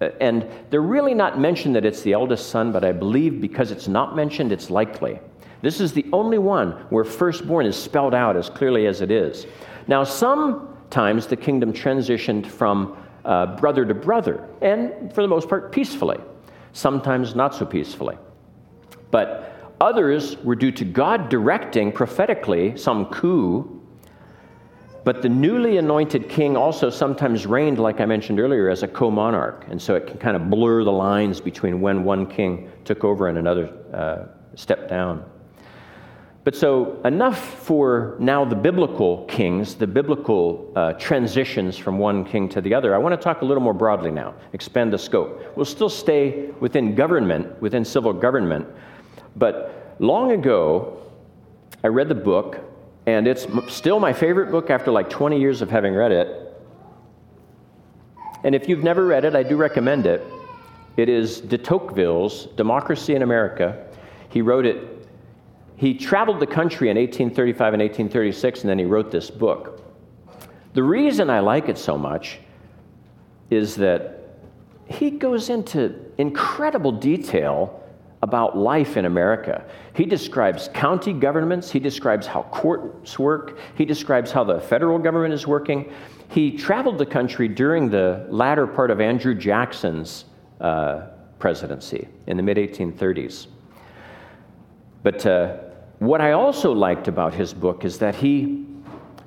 [0.00, 3.88] And they're really not mentioned that it's the eldest son, but I believe because it's
[3.88, 5.18] not mentioned, it's likely.
[5.62, 9.46] This is the only one where firstborn is spelled out as clearly as it is.
[9.88, 15.72] Now, sometimes the kingdom transitioned from uh, brother to brother, and for the most part,
[15.72, 16.18] peacefully,
[16.72, 18.16] sometimes not so peacefully.
[19.10, 23.75] But others were due to God directing prophetically some coup
[25.06, 29.08] but the newly anointed king also sometimes reigned, like I mentioned earlier, as a co
[29.08, 29.64] monarch.
[29.70, 33.28] And so it can kind of blur the lines between when one king took over
[33.28, 34.24] and another uh,
[34.56, 35.24] stepped down.
[36.42, 42.48] But so, enough for now the biblical kings, the biblical uh, transitions from one king
[42.48, 42.92] to the other.
[42.92, 45.56] I want to talk a little more broadly now, expand the scope.
[45.56, 48.66] We'll still stay within government, within civil government.
[49.36, 51.00] But long ago,
[51.84, 52.58] I read the book
[53.06, 56.42] and it's still my favorite book after like 20 years of having read it.
[58.42, 60.24] And if you've never read it, I do recommend it.
[60.96, 63.86] It is de Tocqueville's Democracy in America.
[64.30, 65.08] He wrote it,
[65.76, 69.82] he traveled the country in 1835 and 1836, and then he wrote this book.
[70.72, 72.38] The reason I like it so much
[73.50, 74.40] is that
[74.86, 77.82] he goes into incredible detail
[78.22, 79.64] about life in America.
[79.94, 85.34] He describes county governments, he describes how courts work, he describes how the federal government
[85.34, 85.92] is working.
[86.28, 90.24] He traveled the country during the latter part of Andrew Jackson's
[90.60, 93.46] uh, presidency in the mid 1830s.
[95.02, 95.58] But uh,
[95.98, 98.66] what I also liked about his book is that he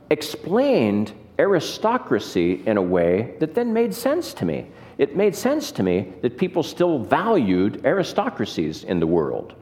[0.10, 4.68] explained aristocracy in a way that then made sense to me
[5.00, 9.54] it made sense to me that people still valued aristocracies in the world.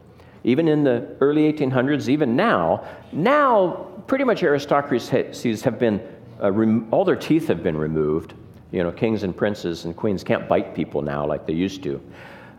[0.43, 6.02] Even in the early 1800s, even now, now pretty much aristocracies have been,
[6.41, 8.34] uh, rem- all their teeth have been removed.
[8.71, 12.02] You know, kings and princes and queens can't bite people now like they used to.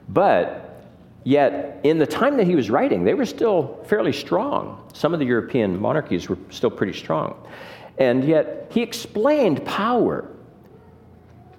[0.09, 0.85] But
[1.25, 4.89] yet, in the time that he was writing, they were still fairly strong.
[4.93, 7.35] Some of the European monarchies were still pretty strong.
[7.99, 10.31] And yet, he explained power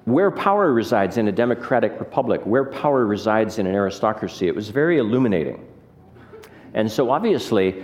[0.09, 4.47] where power resides in a democratic republic, where power resides in an aristocracy.
[4.47, 5.65] It was very illuminating.
[6.73, 7.83] And so, obviously,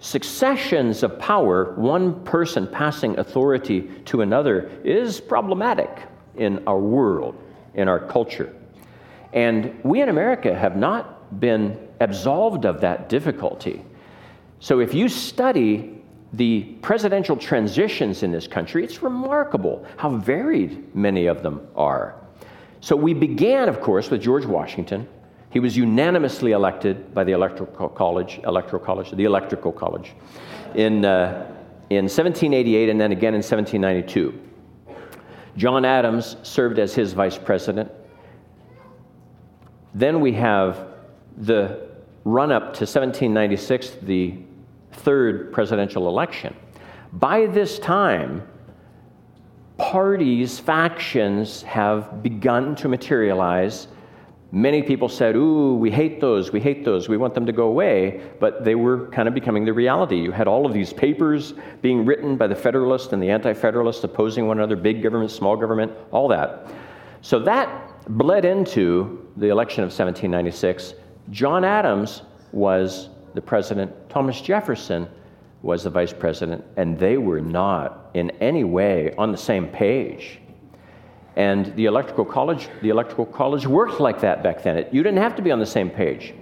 [0.00, 5.90] successions of power, one person passing authority to another, is problematic
[6.36, 7.36] in our world,
[7.74, 8.54] in our culture.
[9.32, 13.84] And we in America have not been absolved of that difficulty.
[14.60, 16.02] So, if you study
[16.36, 22.14] the presidential transitions in this country, it's remarkable how varied many of them are.
[22.80, 25.08] So we began, of course, with George Washington.
[25.50, 30.12] He was unanimously elected by the Electoral College, Electoral College, the Electrical College,
[30.74, 31.46] in, uh,
[31.90, 34.40] in 1788 and then again in 1792.
[35.56, 37.90] John Adams served as his vice president.
[39.94, 40.88] Then we have
[41.36, 41.88] the
[42.24, 44.34] run up to 1796, the
[44.94, 46.54] third presidential election.
[47.12, 48.42] By this time,
[49.76, 53.88] parties, factions have begun to materialize.
[54.52, 57.64] Many people said, Ooh, we hate those, we hate those, we want them to go
[57.64, 60.16] away, but they were kind of becoming the reality.
[60.16, 64.04] You had all of these papers being written by the Federalists and the Anti Federalists
[64.04, 66.68] opposing one another, big government, small government, all that.
[67.20, 70.94] So that bled into the election of 1796.
[71.30, 75.08] John Adams was the president, Thomas Jefferson
[75.62, 80.38] was the vice president, and they were not in any way on the same page.
[81.36, 84.76] And the electrical college, the electrical college worked like that back then.
[84.76, 86.34] It, you didn't have to be on the same page.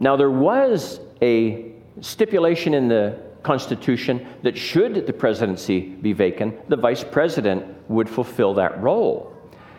[0.00, 6.76] Now there was a stipulation in the Constitution that should the presidency be vacant, the
[6.76, 9.34] vice president would fulfill that role.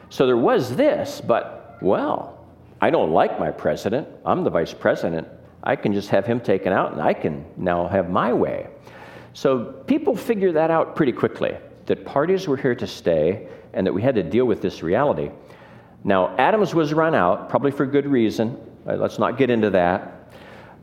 [0.10, 2.46] So there was this, but well,
[2.82, 4.08] I don't like my president.
[4.26, 5.28] I'm the vice president.
[5.64, 8.68] I can just have him taken out and I can now have my way.
[9.34, 13.94] So people figure that out pretty quickly that parties were here to stay and that
[13.94, 15.32] we had to deal with this reality.
[16.04, 18.58] Now, Adams was run out, probably for good reason.
[18.88, 20.34] Uh, let's not get into that.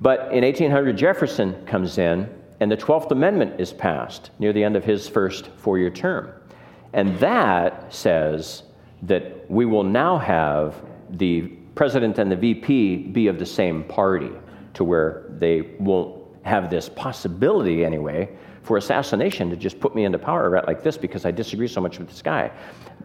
[0.01, 2.29] But in 1800, Jefferson comes in,
[2.61, 6.33] and the 12th Amendment is passed near the end of his first four year term.
[6.93, 8.63] And that says
[9.03, 11.43] that we will now have the
[11.75, 14.31] president and the VP be of the same party
[14.77, 18.29] to where they won't have this possibility, anyway,
[18.63, 21.81] for assassination to just put me into power right like this because I disagree so
[21.81, 22.51] much with this guy.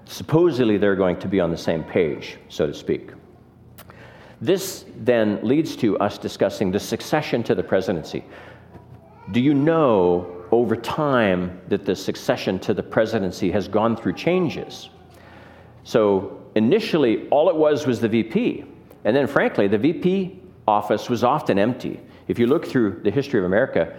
[0.05, 3.12] Supposedly, they're going to be on the same page, so to speak.
[4.41, 8.23] This then leads to us discussing the succession to the presidency.
[9.31, 14.89] Do you know over time that the succession to the presidency has gone through changes?
[15.84, 18.65] So initially, all it was was the VP.
[19.05, 22.00] And then, frankly, the VP office was often empty.
[22.28, 23.97] If you look through the history of America,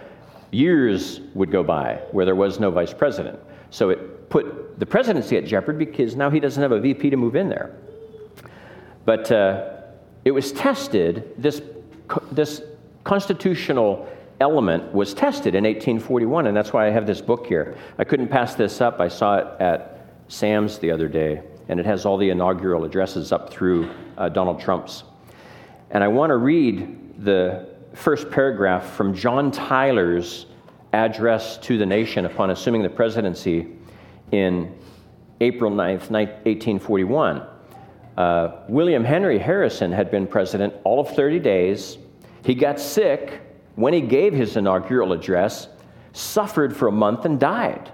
[0.51, 3.39] years would go by where there was no vice president.
[3.69, 7.17] So it put the presidency at jeopardy because now he doesn't have a VP to
[7.17, 7.75] move in there.
[9.05, 9.81] But uh,
[10.25, 11.61] it was tested, this,
[12.31, 12.61] this
[13.03, 14.07] constitutional
[14.39, 17.75] element was tested in 1841, and that's why I have this book here.
[17.97, 18.99] I couldn't pass this up.
[18.99, 23.31] I saw it at Sam's the other day, and it has all the inaugural addresses
[23.31, 25.03] up through uh, Donald Trump's.
[25.93, 30.47] And I want to read the first paragraph from John Tyler's
[30.91, 33.67] address to the nation upon assuming the presidency
[34.31, 34.75] in
[35.39, 37.43] April 9th, 1841.
[38.17, 41.99] Uh, William Henry Harrison had been president all of 30 days.
[42.43, 43.41] He got sick
[43.75, 45.67] when he gave his inaugural address,
[46.13, 47.91] suffered for a month, and died.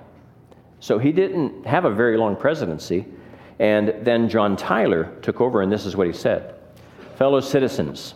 [0.79, 3.05] So he didn't have a very long presidency.
[3.59, 6.55] And then John Tyler took over, and this is what he said
[7.19, 8.13] Fellow citizens,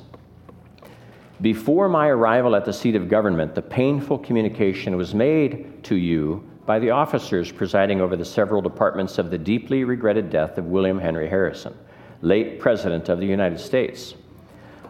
[1.42, 6.42] before my arrival at the seat of government, the painful communication was made to you
[6.66, 10.98] by the officers presiding over the several departments of the deeply regretted death of William
[10.98, 11.78] Henry Harrison,
[12.22, 14.16] late President of the United States.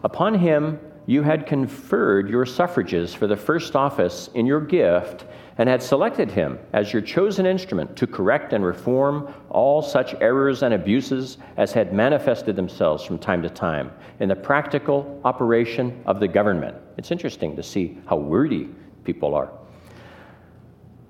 [0.04, 5.26] Upon him, you had conferred your suffrages for the first office in your gift
[5.57, 10.63] and had selected him as your chosen instrument to correct and reform all such errors
[10.63, 16.19] and abuses as had manifested themselves from time to time in the practical operation of
[16.19, 16.75] the government.
[16.97, 18.69] It's interesting to see how wordy
[19.03, 19.51] people are.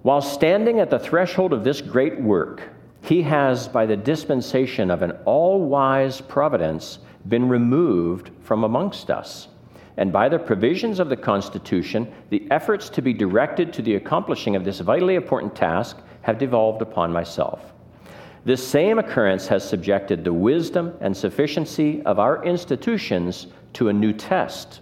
[0.01, 2.63] While standing at the threshold of this great work,
[3.01, 9.47] he has, by the dispensation of an all wise providence, been removed from amongst us
[9.97, 14.55] and by the provisions of the Constitution, the efforts to be directed to the accomplishing
[14.55, 17.73] of this vitally important task have devolved upon myself.
[18.45, 24.11] This same occurrence has subjected the wisdom and sufficiency of our institutions to a new
[24.11, 24.81] test.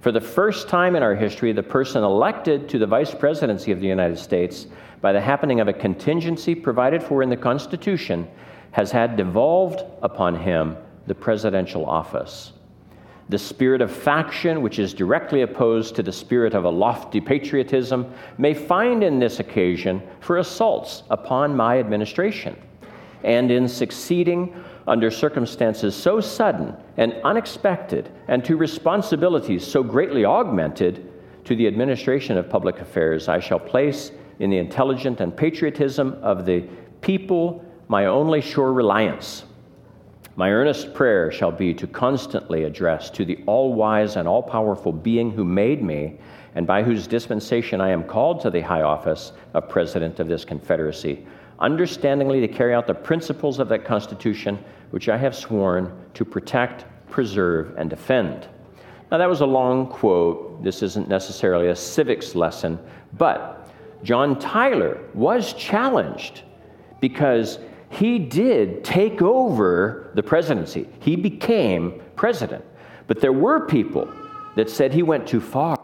[0.00, 3.80] For the first time in our history, the person elected to the vice presidency of
[3.80, 4.66] the United States
[5.00, 8.26] by the happening of a contingency provided for in the Constitution
[8.72, 12.52] has had devolved upon him the presidential office.
[13.30, 18.12] The spirit of faction, which is directly opposed to the spirit of a lofty patriotism,
[18.38, 22.56] may find in this occasion for assaults upon my administration.
[23.24, 31.12] And in succeeding under circumstances so sudden and unexpected, and to responsibilities so greatly augmented
[31.44, 36.46] to the administration of public affairs, I shall place in the intelligence and patriotism of
[36.46, 36.64] the
[37.02, 39.44] people my only sure reliance.
[40.38, 44.92] My earnest prayer shall be to constantly address to the all wise and all powerful
[44.92, 46.20] being who made me,
[46.54, 50.44] and by whose dispensation I am called to the high office of President of this
[50.44, 51.26] Confederacy,
[51.58, 56.84] understandingly to carry out the principles of that Constitution which I have sworn to protect,
[57.10, 58.46] preserve, and defend.
[59.10, 60.62] Now, that was a long quote.
[60.62, 62.78] This isn't necessarily a civics lesson,
[63.14, 63.68] but
[64.04, 66.42] John Tyler was challenged
[67.00, 67.58] because
[67.90, 70.88] he did take over the presidency.
[71.00, 72.64] He became president.
[73.06, 74.12] But there were people
[74.56, 75.78] that said he went too far.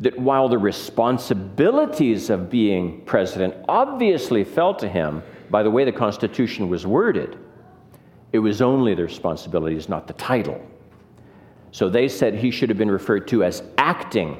[0.00, 5.92] That while the responsibilities of being president obviously fell to him by the way the
[5.92, 7.38] Constitution was worded,
[8.32, 10.60] it was only the responsibilities, not the title.
[11.70, 14.36] So they said he should have been referred to as acting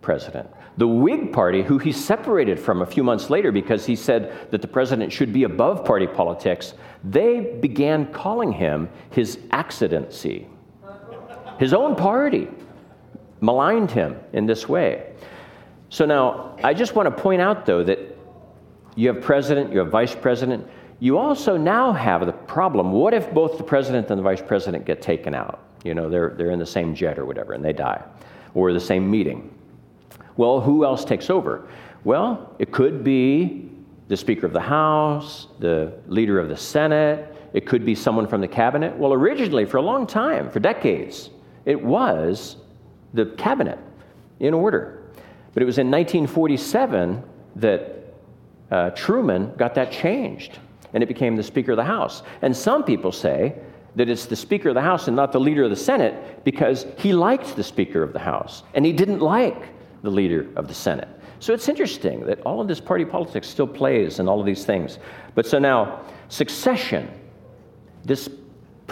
[0.00, 0.48] president.
[0.78, 4.62] The Whig Party, who he separated from a few months later because he said that
[4.62, 10.48] the president should be above party politics, they began calling him his accidency.
[11.58, 12.48] His own party
[13.40, 15.12] maligned him in this way.
[15.90, 17.98] So now, I just want to point out, though, that
[18.94, 20.66] you have president, you have vice president.
[21.00, 24.86] You also now have the problem what if both the president and the vice president
[24.86, 25.60] get taken out?
[25.84, 28.02] You know, they're, they're in the same jet or whatever, and they die,
[28.54, 29.50] or the same meeting.
[30.36, 31.68] Well, who else takes over?
[32.04, 33.70] Well, it could be
[34.08, 38.40] the Speaker of the House, the leader of the Senate, it could be someone from
[38.40, 38.96] the cabinet.
[38.96, 41.30] Well, originally, for a long time, for decades,
[41.64, 42.56] it was
[43.12, 43.78] the cabinet
[44.40, 45.02] in order.
[45.52, 47.22] But it was in 1947
[47.56, 48.14] that
[48.70, 50.58] uh, Truman got that changed,
[50.94, 52.22] and it became the Speaker of the House.
[52.40, 53.54] And some people say
[53.96, 56.86] that it's the Speaker of the House and not the leader of the Senate because
[56.96, 59.68] he liked the Speaker of the House, and he didn't like
[60.02, 61.08] the leader of the Senate.
[61.38, 64.64] So it's interesting that all of this party politics still plays in all of these
[64.64, 64.98] things.
[65.34, 67.10] But so now, succession,
[68.04, 68.28] this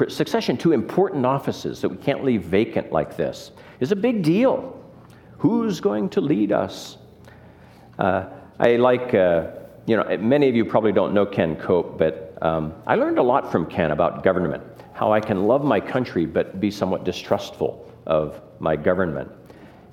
[0.08, 4.76] succession to important offices that we can't leave vacant like this, is a big deal.
[5.38, 6.96] Who's going to lead us?
[7.98, 8.26] Uh,
[8.58, 9.50] I like, uh,
[9.86, 13.22] you know, many of you probably don't know Ken Cope, but um, I learned a
[13.22, 17.90] lot from Ken about government, how I can love my country but be somewhat distrustful
[18.06, 19.30] of my government.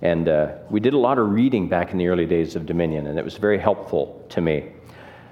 [0.02, 3.08] And uh, we did a lot of reading back in the early days of Dominion,
[3.08, 4.72] and it was very helpful to me.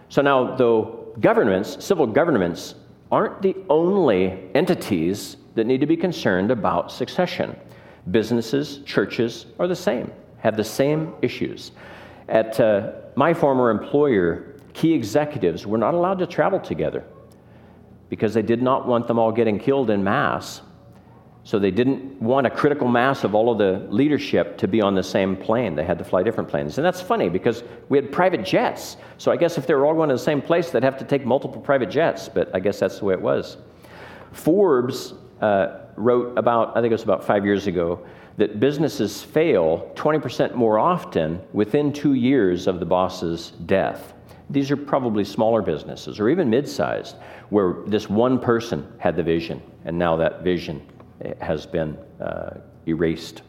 [0.09, 2.75] So now, though governments, civil governments,
[3.11, 7.55] aren't the only entities that need to be concerned about succession.
[8.11, 11.71] Businesses, churches are the same, have the same issues.
[12.27, 17.03] At uh, my former employer, key executives were not allowed to travel together
[18.09, 20.61] because they did not want them all getting killed in mass.
[21.45, 24.95] So they didn't want a critical mass of all of the leadership to be on
[24.95, 25.75] the same plane.
[25.75, 26.79] They had to fly different planes.
[26.79, 28.97] And that's funny because we had private jets.
[29.19, 31.05] So I guess if they were all going to the same place, they'd have to
[31.05, 32.27] take multiple private jets.
[32.27, 33.57] But I guess that's the way it was.
[34.31, 38.03] Forbes uh, wrote about, I think it was about five years ago,
[38.37, 44.13] that businesses fail 20% more often within two years of the boss's death.
[44.49, 47.17] These are probably smaller businesses or even mid sized
[47.49, 50.81] where this one person had the vision and now that vision
[51.39, 52.57] has been uh,
[52.87, 53.41] erased.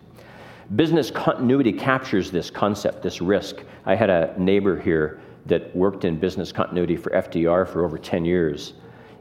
[0.75, 3.63] Business continuity captures this concept, this risk.
[3.85, 8.25] I had a neighbor here that worked in business continuity for FDR for over 10
[8.25, 8.73] years,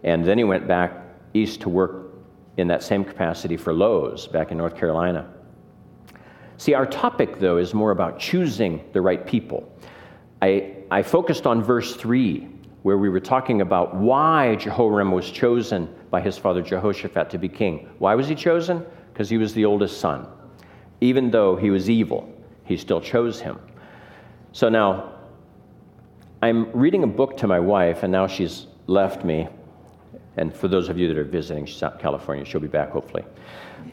[0.03, 0.93] and then he went back
[1.33, 2.13] east to work
[2.57, 5.29] in that same capacity for Lowe's back in North Carolina.
[6.57, 9.69] See, our topic, though, is more about choosing the right people.
[10.41, 12.47] I, I focused on verse 3,
[12.86, 17.49] where we were talking about why Jehoram was chosen by his father Jehoshaphat to be
[17.49, 17.89] king.
[17.97, 18.86] Why was he chosen?
[19.11, 20.27] Because he was the oldest son.
[21.01, 22.31] Even though he was evil,
[22.63, 23.57] he still chose him.
[24.51, 25.15] So now,
[26.43, 29.47] I'm reading a book to my wife, and now she's left me.
[30.38, 32.45] And for those of you that are visiting, she's out in California.
[32.45, 33.23] She'll be back, hopefully.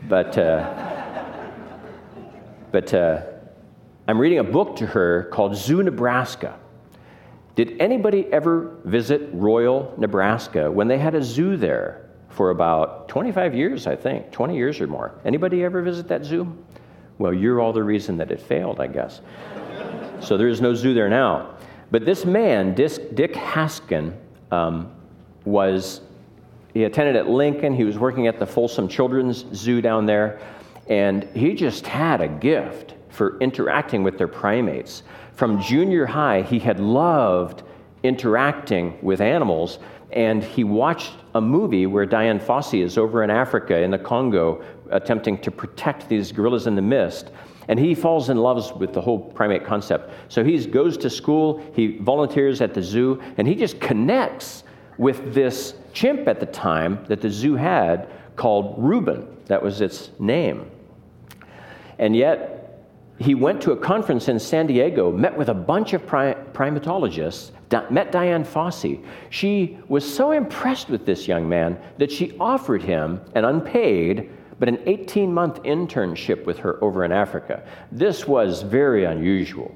[0.07, 0.37] But.
[0.37, 1.01] Uh,
[2.71, 3.23] but uh,
[4.07, 6.59] I'm reading a book to her called Zoo, Nebraska.
[7.55, 13.55] Did anybody ever visit Royal, Nebraska when they had a zoo there for about 25
[13.55, 15.21] years, I think, 20 years or more?
[15.25, 16.57] Anybody ever visit that zoo?
[17.19, 19.21] Well, you're all the reason that it failed, I guess.
[20.21, 21.57] so there is no zoo there now.
[21.91, 24.15] But this man, Dick Haskin,
[24.51, 24.91] um,
[25.45, 26.01] was,
[26.73, 27.75] he attended at Lincoln.
[27.75, 30.41] He was working at the Folsom Children's Zoo down there.
[30.89, 35.03] And he just had a gift for interacting with their primates.
[35.35, 37.63] From junior high, he had loved
[38.03, 39.79] interacting with animals,
[40.11, 44.63] and he watched a movie where Dian Fossey is over in Africa, in the Congo,
[44.91, 47.31] attempting to protect these gorillas in the mist.
[47.69, 50.11] And he falls in love with the whole primate concept.
[50.29, 54.65] So he goes to school, he volunteers at the zoo, and he just connects
[54.99, 59.27] with this chimp at the time that the zoo had called Reuben.
[59.47, 60.71] That was its name.
[61.99, 62.62] And yet,
[63.19, 67.51] he went to a conference in San Diego, met with a bunch of primatologists,
[67.91, 69.05] met Dian Fossey.
[69.31, 74.69] She was so impressed with this young man that she offered him an unpaid but
[74.69, 77.65] an 18 month internship with her over in Africa.
[77.91, 79.75] This was very unusual.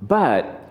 [0.00, 0.70] But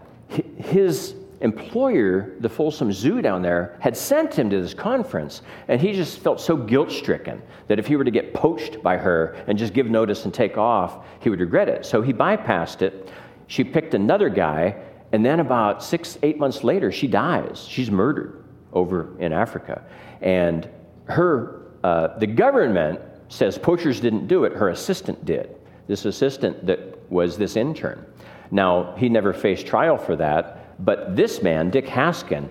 [0.57, 5.93] his employer, the Folsom Zoo down there, had sent him to this conference, and he
[5.93, 9.57] just felt so guilt stricken that if he were to get poached by her and
[9.57, 11.85] just give notice and take off, he would regret it.
[11.85, 13.11] So he bypassed it.
[13.47, 14.75] She picked another guy,
[15.11, 17.65] and then about six, eight months later, she dies.
[17.67, 19.83] She's murdered over in Africa.
[20.21, 20.67] And
[21.05, 25.55] her, uh, the government says poachers didn't do it, her assistant did.
[25.87, 28.05] This assistant that was this intern.
[28.51, 32.49] Now, he never faced trial for that, but this man, Dick Haskin,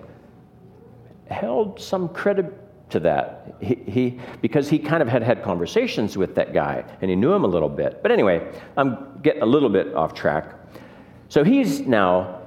[1.29, 2.53] held some credit
[2.89, 3.55] to that.
[3.59, 7.33] He, he, because he kind of had had conversations with that guy and he knew
[7.33, 8.01] him a little bit.
[8.01, 10.53] But anyway, I'm getting a little bit off track.
[11.29, 12.41] So he's now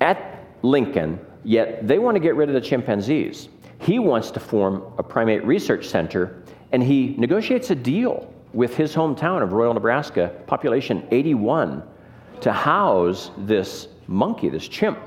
[0.00, 3.48] at Lincoln, yet they want to get rid of the chimpanzees.
[3.78, 8.94] He wants to form a primate research center, and he negotiates a deal with his
[8.94, 11.82] hometown of Royal, Nebraska, population 81,
[12.42, 14.98] to house this monkey, this chimp.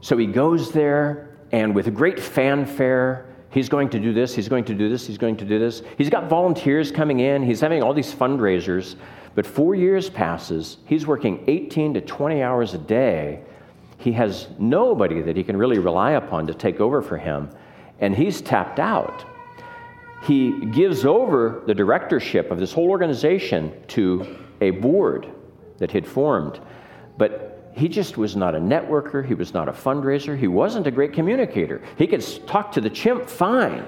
[0.00, 4.64] So he goes there, and with great fanfare, he's going to do this, he's going
[4.64, 5.82] to do this, he's going to do this.
[5.98, 8.96] He's got volunteers coming in, he's having all these fundraisers.
[9.34, 13.42] But four years passes, he's working 18 to 20 hours a day.
[13.98, 17.50] He has nobody that he can really rely upon to take over for him,
[18.00, 19.24] and he's tapped out.
[20.22, 25.30] He gives over the directorship of this whole organization to a board
[25.78, 26.60] that he'd formed.
[27.16, 27.49] But
[27.80, 31.14] he just was not a networker, he was not a fundraiser, he wasn't a great
[31.14, 31.80] communicator.
[31.96, 33.86] He could talk to the chimp fine.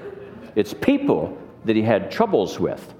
[0.56, 1.36] It's people
[1.66, 2.94] that he had troubles with.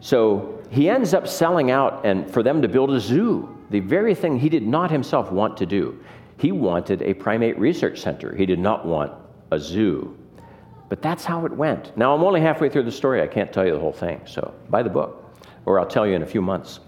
[0.00, 4.14] So he ends up selling out and for them to build a zoo, the very
[4.14, 6.02] thing he did not himself want to do.
[6.38, 8.34] He wanted a primate research center.
[8.34, 9.12] He did not want
[9.50, 10.16] a zoo.
[10.88, 11.94] But that's how it went.
[11.98, 13.20] Now I'm only halfway through the story.
[13.20, 14.22] I can't tell you the whole thing.
[14.24, 16.80] So buy the book, or I'll tell you in a few months.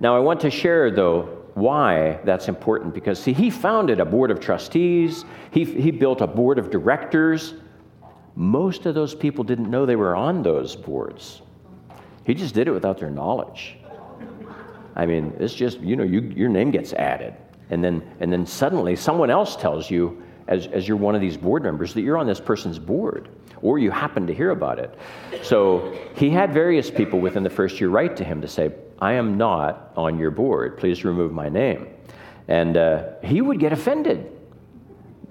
[0.00, 4.30] Now, I want to share, though, why that's important because, see, he founded a board
[4.30, 7.54] of trustees, he, he built a board of directors.
[8.34, 11.42] Most of those people didn't know they were on those boards.
[12.24, 13.76] He just did it without their knowledge.
[14.96, 17.34] I mean, it's just, you know, you, your name gets added.
[17.70, 21.36] And then, and then suddenly someone else tells you, as, as you're one of these
[21.36, 23.28] board members, that you're on this person's board,
[23.62, 24.98] or you happen to hear about it.
[25.42, 29.12] So he had various people within the first year write to him to say, I
[29.14, 30.76] am not on your board.
[30.78, 31.88] Please remove my name.
[32.48, 34.30] And uh, he would get offended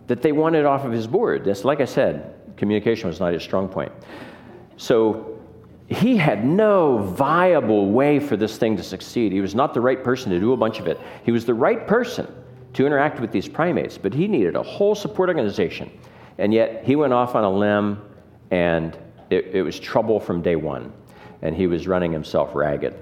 [0.07, 1.45] that they wanted off of his board.
[1.45, 3.91] That's like I said, communication was not his strong point.
[4.77, 5.39] So
[5.87, 9.31] he had no viable way for this thing to succeed.
[9.31, 10.99] He was not the right person to do a bunch of it.
[11.23, 12.27] He was the right person
[12.73, 15.91] to interact with these primates, but he needed a whole support organization.
[16.37, 18.01] And yet he went off on a limb,
[18.51, 18.97] and
[19.29, 20.93] it, it was trouble from day one.
[21.41, 22.95] And he was running himself ragged.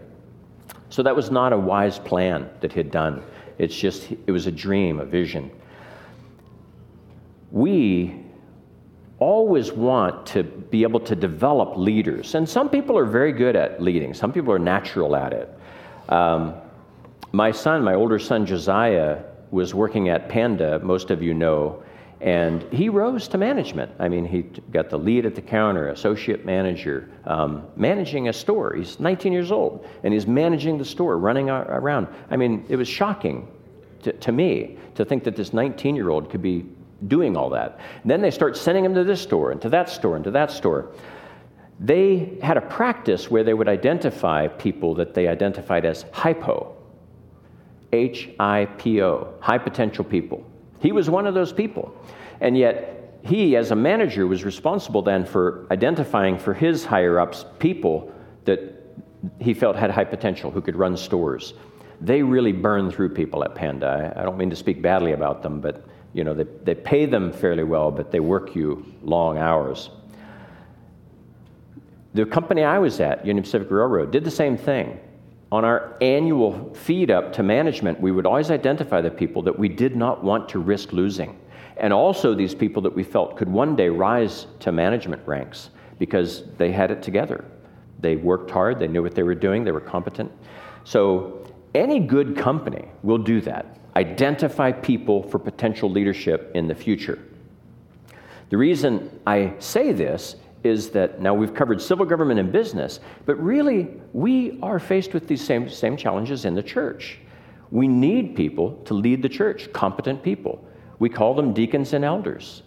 [0.89, 3.23] So that was not a wise plan that he'd done.
[3.57, 5.51] It's just, it was a dream, a vision.
[7.51, 8.23] We
[9.19, 12.35] always want to be able to develop leaders.
[12.35, 15.49] And some people are very good at leading, some people are natural at it.
[16.09, 16.55] Um,
[17.31, 21.83] my son, my older son Josiah, was working at Panda, most of you know,
[22.19, 23.91] and he rose to management.
[23.99, 24.41] I mean, he
[24.71, 28.73] got the lead at the counter, associate manager, um, managing a store.
[28.73, 32.07] He's 19 years old, and he's managing the store, running around.
[32.31, 33.47] I mean, it was shocking
[34.01, 36.65] to, to me to think that this 19 year old could be
[37.07, 37.79] doing all that.
[38.01, 40.31] And then they start sending him to this store, and to that store, and to
[40.31, 40.91] that store.
[41.79, 46.75] They had a practice where they would identify people that they identified as hypo,
[47.93, 50.43] H I P O, high potential people.
[50.79, 51.95] He was one of those people.
[52.39, 57.45] And yet, he, as a manager, was responsible then for identifying for his higher ups
[57.59, 58.11] people
[58.45, 58.73] that
[59.39, 61.53] he felt had high potential, who could run stores.
[61.99, 64.13] They really burn through people at Panda.
[64.15, 67.31] I don't mean to speak badly about them, but you know, they, they pay them
[67.31, 69.89] fairly well, but they work you long hours.
[72.13, 74.99] The company I was at, Union Pacific Railroad, did the same thing
[75.51, 79.69] on our annual feed up to management, we would always identify the people that we
[79.69, 81.39] did not want to risk losing.
[81.77, 85.69] And also these people that we felt could one day rise to management ranks
[85.99, 87.45] because they had it together.
[87.99, 90.31] They worked hard, they knew what they were doing, they were competent.
[90.83, 97.17] So any good company will do that identify people for potential leadership in the future.
[98.49, 100.35] The reason I say this
[100.67, 105.27] is that now we've covered civil government and business, but really we are faced with
[105.27, 107.19] these same, same challenges in the church.
[107.71, 110.63] We need people to lead the church, competent people.
[110.99, 112.63] We call them deacons and elders.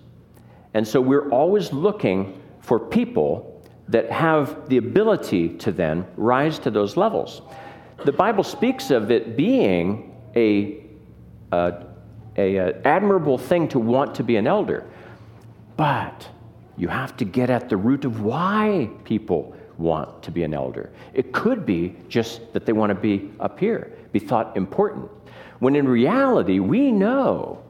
[0.75, 6.71] And so we're always looking for people that have the ability to then rise to
[6.71, 7.43] those levels.
[8.05, 10.85] The Bible speaks of it being a,
[11.53, 11.87] a,
[12.37, 14.87] a, a admirable thing to want to be an elder.
[15.77, 16.29] But
[16.81, 20.91] you have to get at the root of why people want to be an elder.
[21.13, 25.11] It could be just that they want to be up here, be thought important.
[25.59, 27.63] When in reality, we know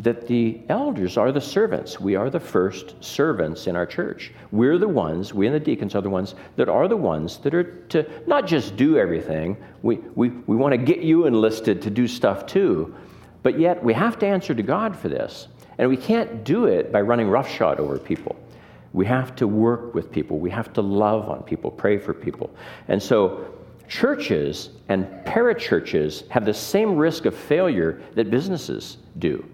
[0.00, 2.00] that the elders are the servants.
[2.00, 4.32] We are the first servants in our church.
[4.50, 7.54] We're the ones, we and the deacons are the ones that are the ones that
[7.54, 11.90] are to not just do everything, we, we, we want to get you enlisted to
[11.90, 12.94] do stuff too,
[13.42, 15.48] but yet we have to answer to God for this.
[15.76, 18.36] And we can't do it by running roughshod over people.
[18.94, 20.38] We have to work with people.
[20.38, 22.48] We have to love on people, pray for people.
[22.88, 23.52] And so,
[23.88, 29.44] churches and parachurches have the same risk of failure that businesses do,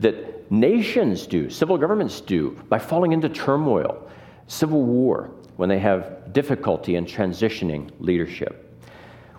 [0.00, 4.10] that nations do, civil governments do, by falling into turmoil,
[4.48, 8.64] civil war, when they have difficulty in transitioning leadership.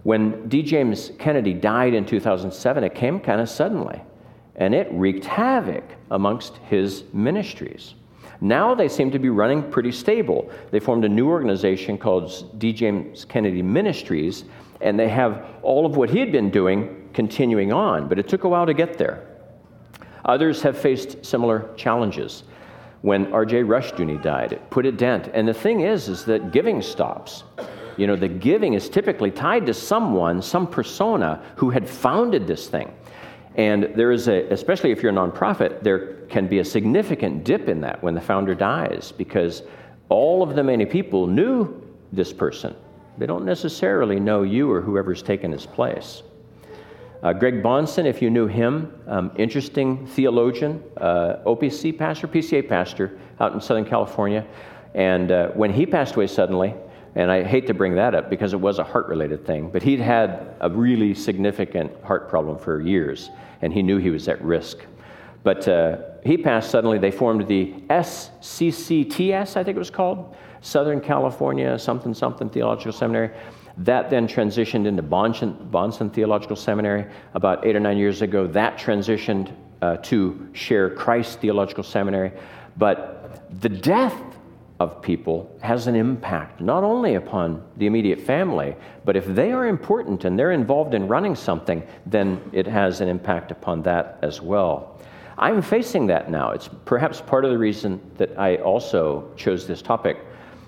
[0.04, 0.64] When D.
[0.64, 4.02] James Kennedy died in 2007, it came kind of suddenly,
[4.56, 7.96] and it wreaked havoc amongst his ministries.
[8.42, 10.50] Now they seem to be running pretty stable.
[10.72, 12.72] They formed a new organization called D.
[12.72, 14.46] James Kennedy Ministries,
[14.82, 18.46] and they have all of what he had been doing continuing on, but it took
[18.46, 19.28] a while to get there.
[20.26, 22.44] Others have faced similar challenges.
[23.02, 23.64] When R.J.
[23.64, 25.30] Rushdoony died, it put a dent.
[25.34, 27.44] And the thing is, is that giving stops.
[27.98, 32.68] You know, the giving is typically tied to someone, some persona who had founded this
[32.68, 32.94] thing.
[33.56, 37.68] And there is a, especially if you're a nonprofit, there can be a significant dip
[37.68, 39.64] in that when the founder dies because
[40.10, 41.82] all of the many people knew
[42.12, 42.76] this person.
[43.18, 46.24] They don't necessarily know you or whoever's taken his place.
[47.22, 53.20] Uh, Greg Bahnsen, if you knew him, um, interesting theologian, uh, OPC pastor, PCA pastor
[53.42, 54.46] out in Southern California.
[54.94, 56.74] And uh, when he passed away suddenly,
[57.16, 59.82] and I hate to bring that up because it was a heart related thing, but
[59.82, 63.30] he'd had a really significant heart problem for years,
[63.62, 64.80] and he knew he was at risk.
[65.44, 67.00] But uh, he passed suddenly.
[67.00, 73.32] They formed the SCCTS, I think it was called, Southern California something something Theological Seminary.
[73.78, 78.46] That then transitioned into Bonson, Bahnsen Theological Seminary about eight or nine years ago.
[78.46, 82.34] That transitioned uh, to Share Christ Theological Seminary.
[82.76, 84.22] But the death
[84.80, 89.68] of people has an impact not only upon the immediate family, but if they are
[89.68, 94.42] important and they're involved in running something, then it has an impact upon that as
[94.42, 94.98] well.
[95.38, 96.52] I'm facing that now.
[96.52, 100.18] It's perhaps part of the reason that I also chose this topic.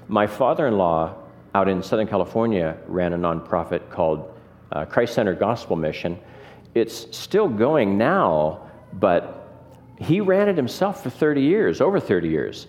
[0.07, 1.15] My father in law
[1.55, 4.33] out in Southern California ran a nonprofit called
[4.71, 6.17] uh, Christ Center Gospel Mission.
[6.73, 9.37] It's still going now, but
[9.99, 12.67] he ran it himself for 30 years, over 30 years.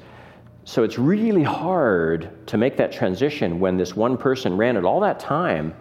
[0.64, 5.00] So it's really hard to make that transition when this one person ran it all
[5.00, 5.74] that time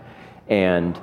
[0.49, 0.99] and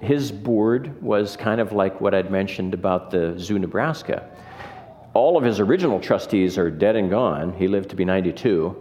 [0.00, 4.28] his board was kind of like what I'd mentioned about the Zoo Nebraska.
[5.14, 7.54] All of his original trustees are dead and gone.
[7.54, 8.76] He lived to be 92.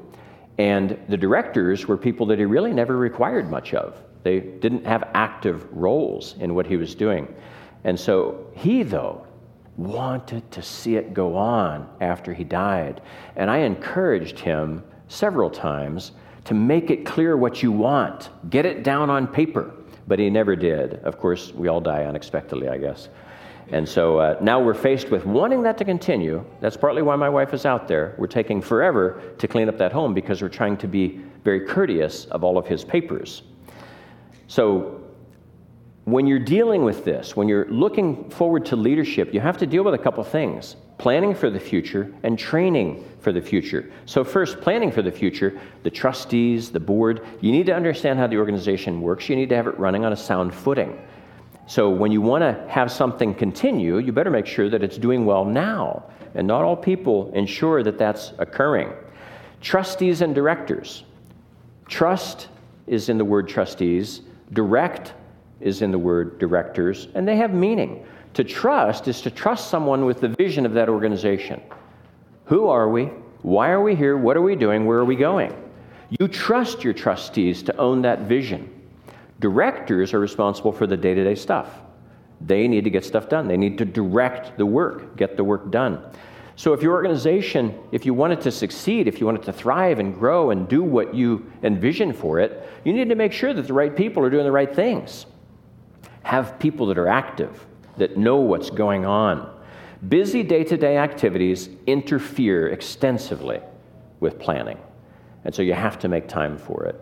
[0.58, 4.02] And the directors were people that he really never required much of.
[4.24, 7.34] They didn't have active roles in what he was doing.
[7.84, 9.25] And so he, though,
[9.78, 13.02] wanted to see it go on after he died.
[13.36, 16.14] And I encouraged him several times
[16.46, 19.74] to make it clear what you want, get it down on paper.
[20.08, 20.96] But he never did.
[21.04, 23.10] Of course, we all die unexpectedly, I guess.
[23.70, 26.46] And so uh, now we're faced with wanting that to continue.
[26.62, 28.14] That's partly why my wife is out there.
[28.20, 32.26] We're taking forever to clean up that home because we're trying to be very courteous
[32.26, 33.42] of all of his papers.
[34.48, 34.95] So
[36.06, 39.84] when you're dealing with this, when you're looking forward to leadership, you have to deal
[39.84, 43.92] with a couple things planning for the future and training for the future.
[44.06, 48.28] So, first, planning for the future, the trustees, the board, you need to understand how
[48.28, 49.28] the organization works.
[49.28, 50.98] You need to have it running on a sound footing.
[51.68, 55.26] So, when you want to have something continue, you better make sure that it's doing
[55.26, 56.04] well now.
[56.36, 58.94] And not all people ensure that that's occurring.
[59.60, 61.04] Trustees and directors.
[61.88, 62.50] Trust
[62.86, 64.22] is in the word trustees,
[64.54, 65.14] direct
[65.60, 68.06] is in the word directors, and they have meaning.
[68.36, 71.62] To trust is to trust someone with the vision of that organization.
[72.46, 73.06] Who are we?
[73.42, 74.18] Why are we here?
[74.18, 74.86] What are we doing?
[74.86, 75.54] Where are we going?
[76.10, 78.70] You trust your trustees to own that vision.
[79.40, 81.82] Directors are responsible for the day to day stuff.
[82.42, 85.72] They need to get stuff done, they need to direct the work, get the work
[85.72, 86.04] done.
[86.58, 89.54] So, if your organization, if you want it to succeed, if you want it to
[89.54, 93.54] thrive and grow and do what you envision for it, you need to make sure
[93.54, 95.26] that the right people are doing the right things
[96.26, 97.68] have people that are active,
[97.98, 99.48] that know what's going on.
[100.10, 103.60] Busy day to day activities interfere extensively
[104.22, 104.80] with planning.
[105.44, 107.00] And so you have to make time for it.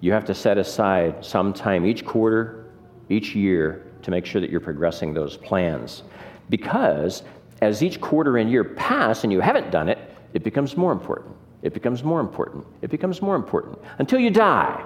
[0.00, 2.66] You have to set aside some time each quarter,
[3.08, 6.02] each year, to make sure that you're progressing those plans.
[6.50, 7.22] Because
[7.62, 9.98] as each quarter and year pass and you haven't done it,
[10.34, 11.34] it becomes more important.
[11.62, 12.66] It becomes more important.
[12.82, 14.84] It becomes more important until you die.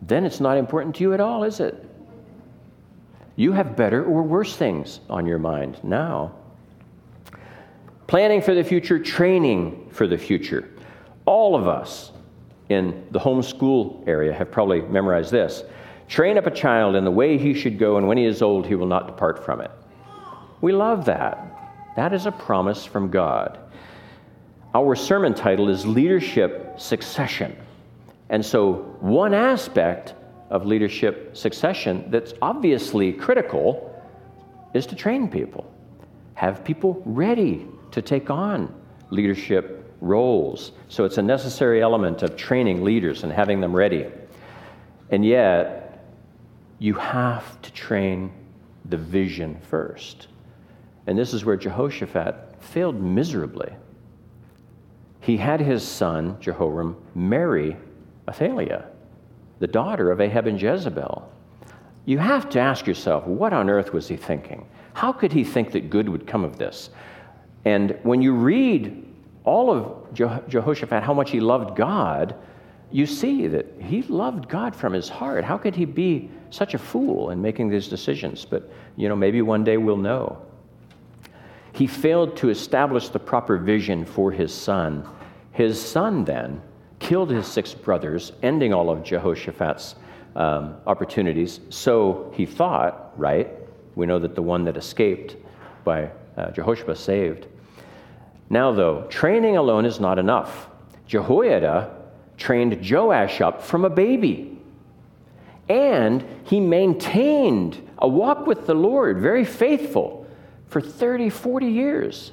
[0.00, 1.84] Then it's not important to you at all, is it?
[3.38, 6.34] You have better or worse things on your mind now.
[8.08, 10.68] Planning for the future, training for the future.
[11.24, 12.10] All of us
[12.68, 15.62] in the homeschool area have probably memorized this.
[16.08, 18.66] Train up a child in the way he should go, and when he is old,
[18.66, 19.70] he will not depart from it.
[20.60, 21.94] We love that.
[21.94, 23.56] That is a promise from God.
[24.74, 27.56] Our sermon title is Leadership Succession.
[28.30, 30.14] And so, one aspect
[30.50, 33.84] of leadership succession that's obviously critical
[34.74, 35.70] is to train people,
[36.34, 38.74] have people ready to take on
[39.10, 40.72] leadership roles.
[40.88, 44.06] So it's a necessary element of training leaders and having them ready.
[45.10, 46.04] And yet,
[46.78, 48.30] you have to train
[48.84, 50.28] the vision first.
[51.06, 53.72] And this is where Jehoshaphat failed miserably.
[55.20, 57.76] He had his son, Jehoram, marry
[58.28, 58.86] Athaliah,
[59.58, 61.30] the daughter of Ahab and Jezebel.
[62.04, 64.66] You have to ask yourself, what on earth was he thinking?
[64.94, 66.90] How could he think that good would come of this?
[67.64, 69.04] And when you read
[69.44, 70.14] all of
[70.48, 72.34] Jehoshaphat, how much he loved God,
[72.90, 75.44] you see that he loved God from his heart.
[75.44, 78.44] How could he be such a fool in making these decisions?
[78.44, 80.40] But, you know, maybe one day we'll know.
[81.72, 85.06] He failed to establish the proper vision for his son.
[85.52, 86.62] His son then
[86.98, 89.94] killed his six brothers, ending all of Jehoshaphat's
[90.36, 91.60] um, opportunities.
[91.70, 93.50] So he thought, right?
[93.94, 95.36] We know that the one that escaped
[95.84, 97.46] by uh, Jehoshaphat saved.
[98.50, 100.68] Now, though, training alone is not enough.
[101.06, 101.94] Jehoiada
[102.36, 104.58] trained Joash up from a baby.
[105.68, 110.26] And he maintained a walk with the Lord, very faithful,
[110.68, 112.32] for 30, 40 years.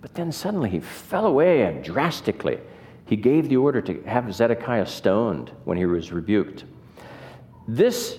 [0.00, 2.58] But then suddenly he fell away and drastically.
[3.06, 6.64] He gave the order to have Zedekiah stoned when he was rebuked.
[7.68, 8.18] This,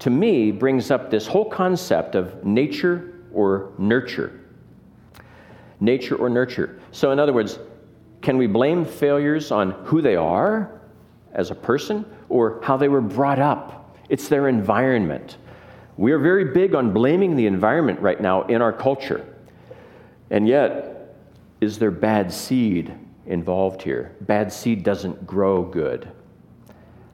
[0.00, 4.40] to me, brings up this whole concept of nature or nurture.
[5.80, 6.80] Nature or nurture.
[6.92, 7.58] So, in other words,
[8.22, 10.80] can we blame failures on who they are
[11.32, 13.96] as a person or how they were brought up?
[14.08, 15.36] It's their environment.
[15.96, 19.26] We are very big on blaming the environment right now in our culture.
[20.30, 21.16] And yet,
[21.60, 22.94] is there bad seed
[23.26, 24.16] involved here?
[24.22, 26.10] Bad seed doesn't grow good.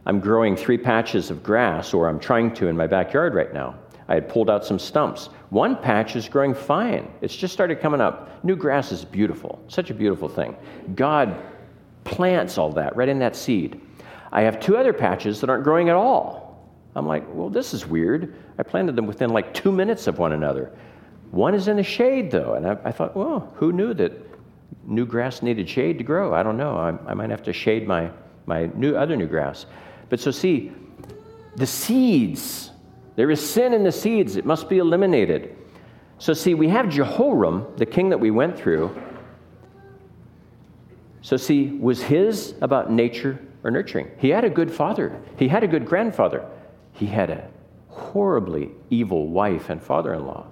[0.07, 3.75] I'm growing three patches of grass, or I'm trying to in my backyard right now.
[4.09, 5.27] I had pulled out some stumps.
[5.51, 7.11] One patch is growing fine.
[7.21, 8.45] It's just started coming up.
[8.45, 10.57] New grass is beautiful, such a beautiful thing.
[10.95, 11.43] God
[12.05, 13.81] plants all that right in that seed.
[14.31, 16.71] I have two other patches that aren't growing at all.
[16.95, 18.37] I'm like, well, this is weird.
[18.59, 20.73] I planted them within like two minutes of one another.
[21.33, 24.13] One is in the shade, though, and I, I thought, well, who knew that
[24.85, 26.35] new grass needed shade to grow?
[26.35, 26.77] I don't know.
[26.77, 28.11] I, I might have to shade my,
[28.47, 29.67] my new, other new grass.
[30.09, 30.73] But so, see,
[31.57, 32.71] the seeds,
[33.17, 35.57] there is sin in the seeds, it must be eliminated.
[36.19, 38.97] So, see, we have Jehoram, the king that we went through.
[41.23, 44.11] So, see, was his about nature or nurturing?
[44.19, 46.47] He had a good father, he had a good grandfather,
[46.93, 47.49] he had a
[47.89, 50.47] horribly evil wife and father in law.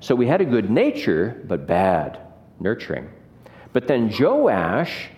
[0.00, 2.18] So, we had a good nature, but bad
[2.60, 3.10] nurturing.
[3.74, 5.08] But then Joash,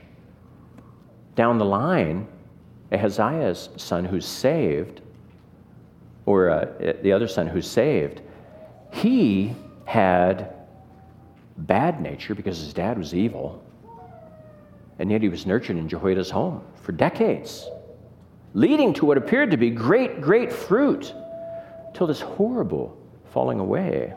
[1.35, 2.27] down the line,
[2.91, 5.03] Ahaziah's son who's saved,
[6.25, 8.23] or uh, the other son who's saved,
[8.91, 9.55] he
[9.85, 10.55] had
[11.59, 13.63] bad nature because his dad was evil.
[14.99, 17.69] And yet he was nurtured in Jehoiada's home for decades,
[18.55, 21.13] leading to what appeared to be great, great fruit
[21.93, 22.97] till this horrible
[23.35, 24.15] falling away.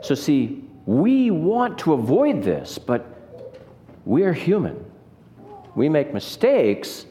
[0.00, 3.19] So, see, we want to avoid this, but
[4.10, 4.84] we are human.
[5.76, 7.06] We make mistakes,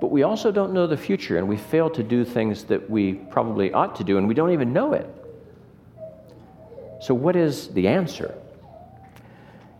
[0.00, 3.12] but we also don't know the future, and we fail to do things that we
[3.12, 5.06] probably ought to do, and we don't even know it.
[7.00, 8.34] So, what is the answer?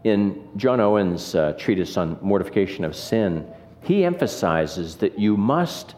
[0.04, 3.48] In John Owen's uh, treatise on mortification of sin,
[3.82, 5.96] he emphasizes that you must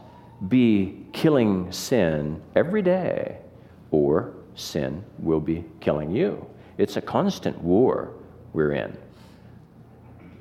[0.49, 3.37] be killing sin every day,
[3.91, 6.47] or sin will be killing you.
[6.79, 8.15] It's a constant war
[8.55, 8.97] we're in.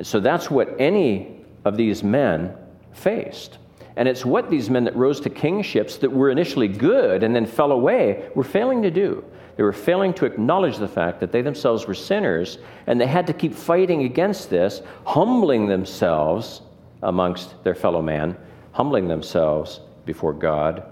[0.02, 2.56] So that's what any of these men
[2.94, 3.58] faced.
[3.96, 7.46] And it's what these men that rose to kingships that were initially good and then
[7.46, 9.24] fell away were failing to do.
[9.58, 13.28] They were failing to acknowledge the fact that they themselves were sinners and they had
[13.28, 16.62] to keep fighting against this, humbling themselves
[17.04, 18.38] amongst their fellow man,
[18.72, 20.84] humbling themselves before God.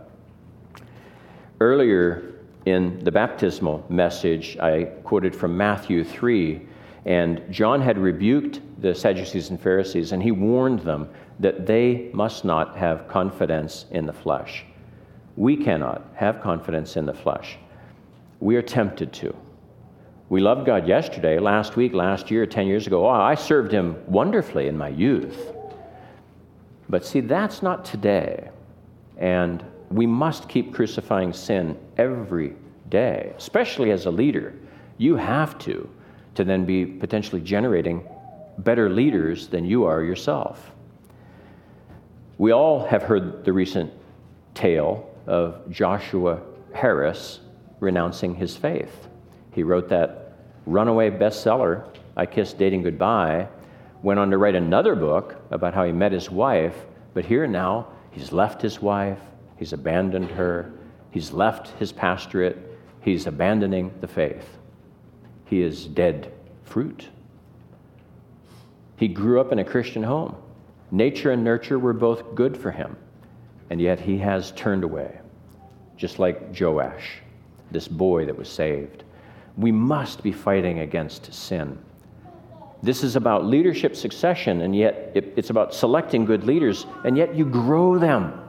[1.62, 2.36] Earlier
[2.66, 6.68] in the baptismal message, I quoted from Matthew 3,
[7.06, 12.44] and John had rebuked the Sadducees and Pharisees, and he warned them that they must
[12.44, 14.66] not have confidence in the flesh.
[15.36, 17.58] We cannot have confidence in the flesh.
[18.40, 19.36] We are tempted to.
[20.30, 23.08] We loved God yesterday, last week, last year, 10 years ago.
[23.08, 25.54] Oh, I served Him wonderfully in my youth.
[26.90, 28.50] But see, that's not today.
[29.18, 32.56] And we must keep crucifying sin every
[32.90, 34.54] day, especially as a leader.
[34.98, 35.90] You have to,
[36.40, 38.02] to then be potentially generating
[38.60, 40.72] better leaders than you are yourself.
[42.38, 43.92] We all have heard the recent
[44.54, 46.40] tale of Joshua
[46.74, 47.42] Harris
[47.82, 49.10] renouncing his faith.
[49.52, 51.84] He wrote that runaway bestseller,
[52.16, 53.50] I Kissed Dating Goodbye,
[54.02, 57.90] went on to write another book about how he met his wife, but here now
[58.12, 59.20] he's left his wife,
[59.58, 60.72] he's abandoned her,
[61.12, 64.59] he's left his pastorate, he's abandoning the faith.
[65.50, 66.32] He is dead
[66.64, 67.08] fruit.
[68.98, 70.36] He grew up in a Christian home.
[70.92, 72.96] Nature and nurture were both good for him,
[73.72, 75.20] and yet he has turned away,
[75.98, 77.20] just like Joash,
[77.72, 79.04] this boy that was saved.
[79.58, 81.80] We must be fighting against sin.
[82.84, 87.46] This is about leadership succession, and yet it's about selecting good leaders, and yet you
[87.46, 88.40] grow them.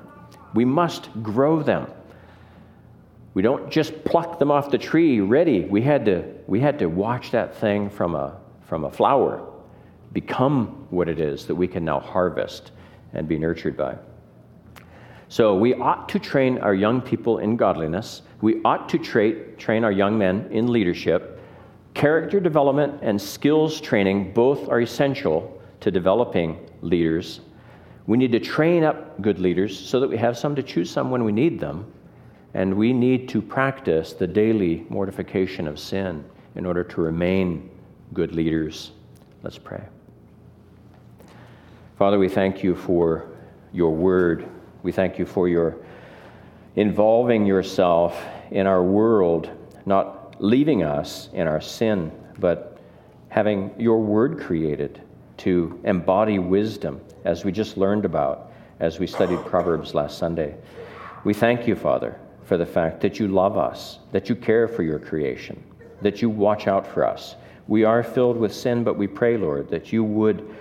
[0.55, 1.87] We must grow them.
[3.41, 5.63] We don't just pluck them off the tree ready.
[5.63, 8.37] We had to, we had to watch that thing from a,
[8.67, 9.49] from a flower
[10.13, 12.73] become what it is that we can now harvest
[13.15, 13.97] and be nurtured by.
[15.31, 18.21] So we ought to train our young people in godliness.
[18.43, 21.41] We ought to tra- train our young men in leadership.
[21.95, 27.41] Character development and skills training both are essential to developing leaders.
[28.07, 31.11] We need to train up good leaders so that we have some to choose some
[31.11, 31.91] when we need them.
[32.55, 36.25] And we need to practice the daily mortification of sin
[36.57, 37.71] in order to remain
[38.13, 38.91] good leaders.
[39.43, 39.83] Let's pray.
[41.97, 43.29] Father, we thank you for
[43.73, 44.49] your word.
[44.83, 45.77] We thank you for your
[46.77, 48.21] involving yourself
[48.51, 49.51] in our world,
[49.87, 52.79] not leaving us in our sin, but
[53.29, 55.01] having your word created
[55.37, 60.57] to embody wisdom, as we just learned about as we studied Proverbs last Sunday.
[61.23, 62.19] We thank you, Father,
[62.51, 65.63] for the fact that you love us, that you care for your creation,
[66.03, 67.37] that you watch out for us.
[67.69, 70.53] We are filled with sin, but we pray, Lord, that you would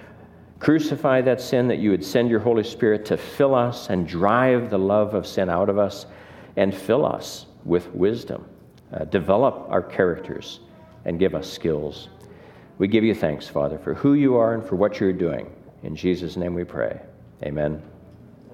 [0.60, 4.70] Crucify that sin, that you would send your Holy Spirit to fill us and drive
[4.70, 6.06] the love of sin out of us
[6.58, 8.46] and fill us with wisdom.
[8.94, 10.60] Uh, develop our characters
[11.06, 12.10] and give us skills.
[12.78, 15.52] We give you thanks, Father, for who you are and for what you're doing.
[15.82, 17.00] In Jesus' name we pray.
[17.44, 17.82] Amen.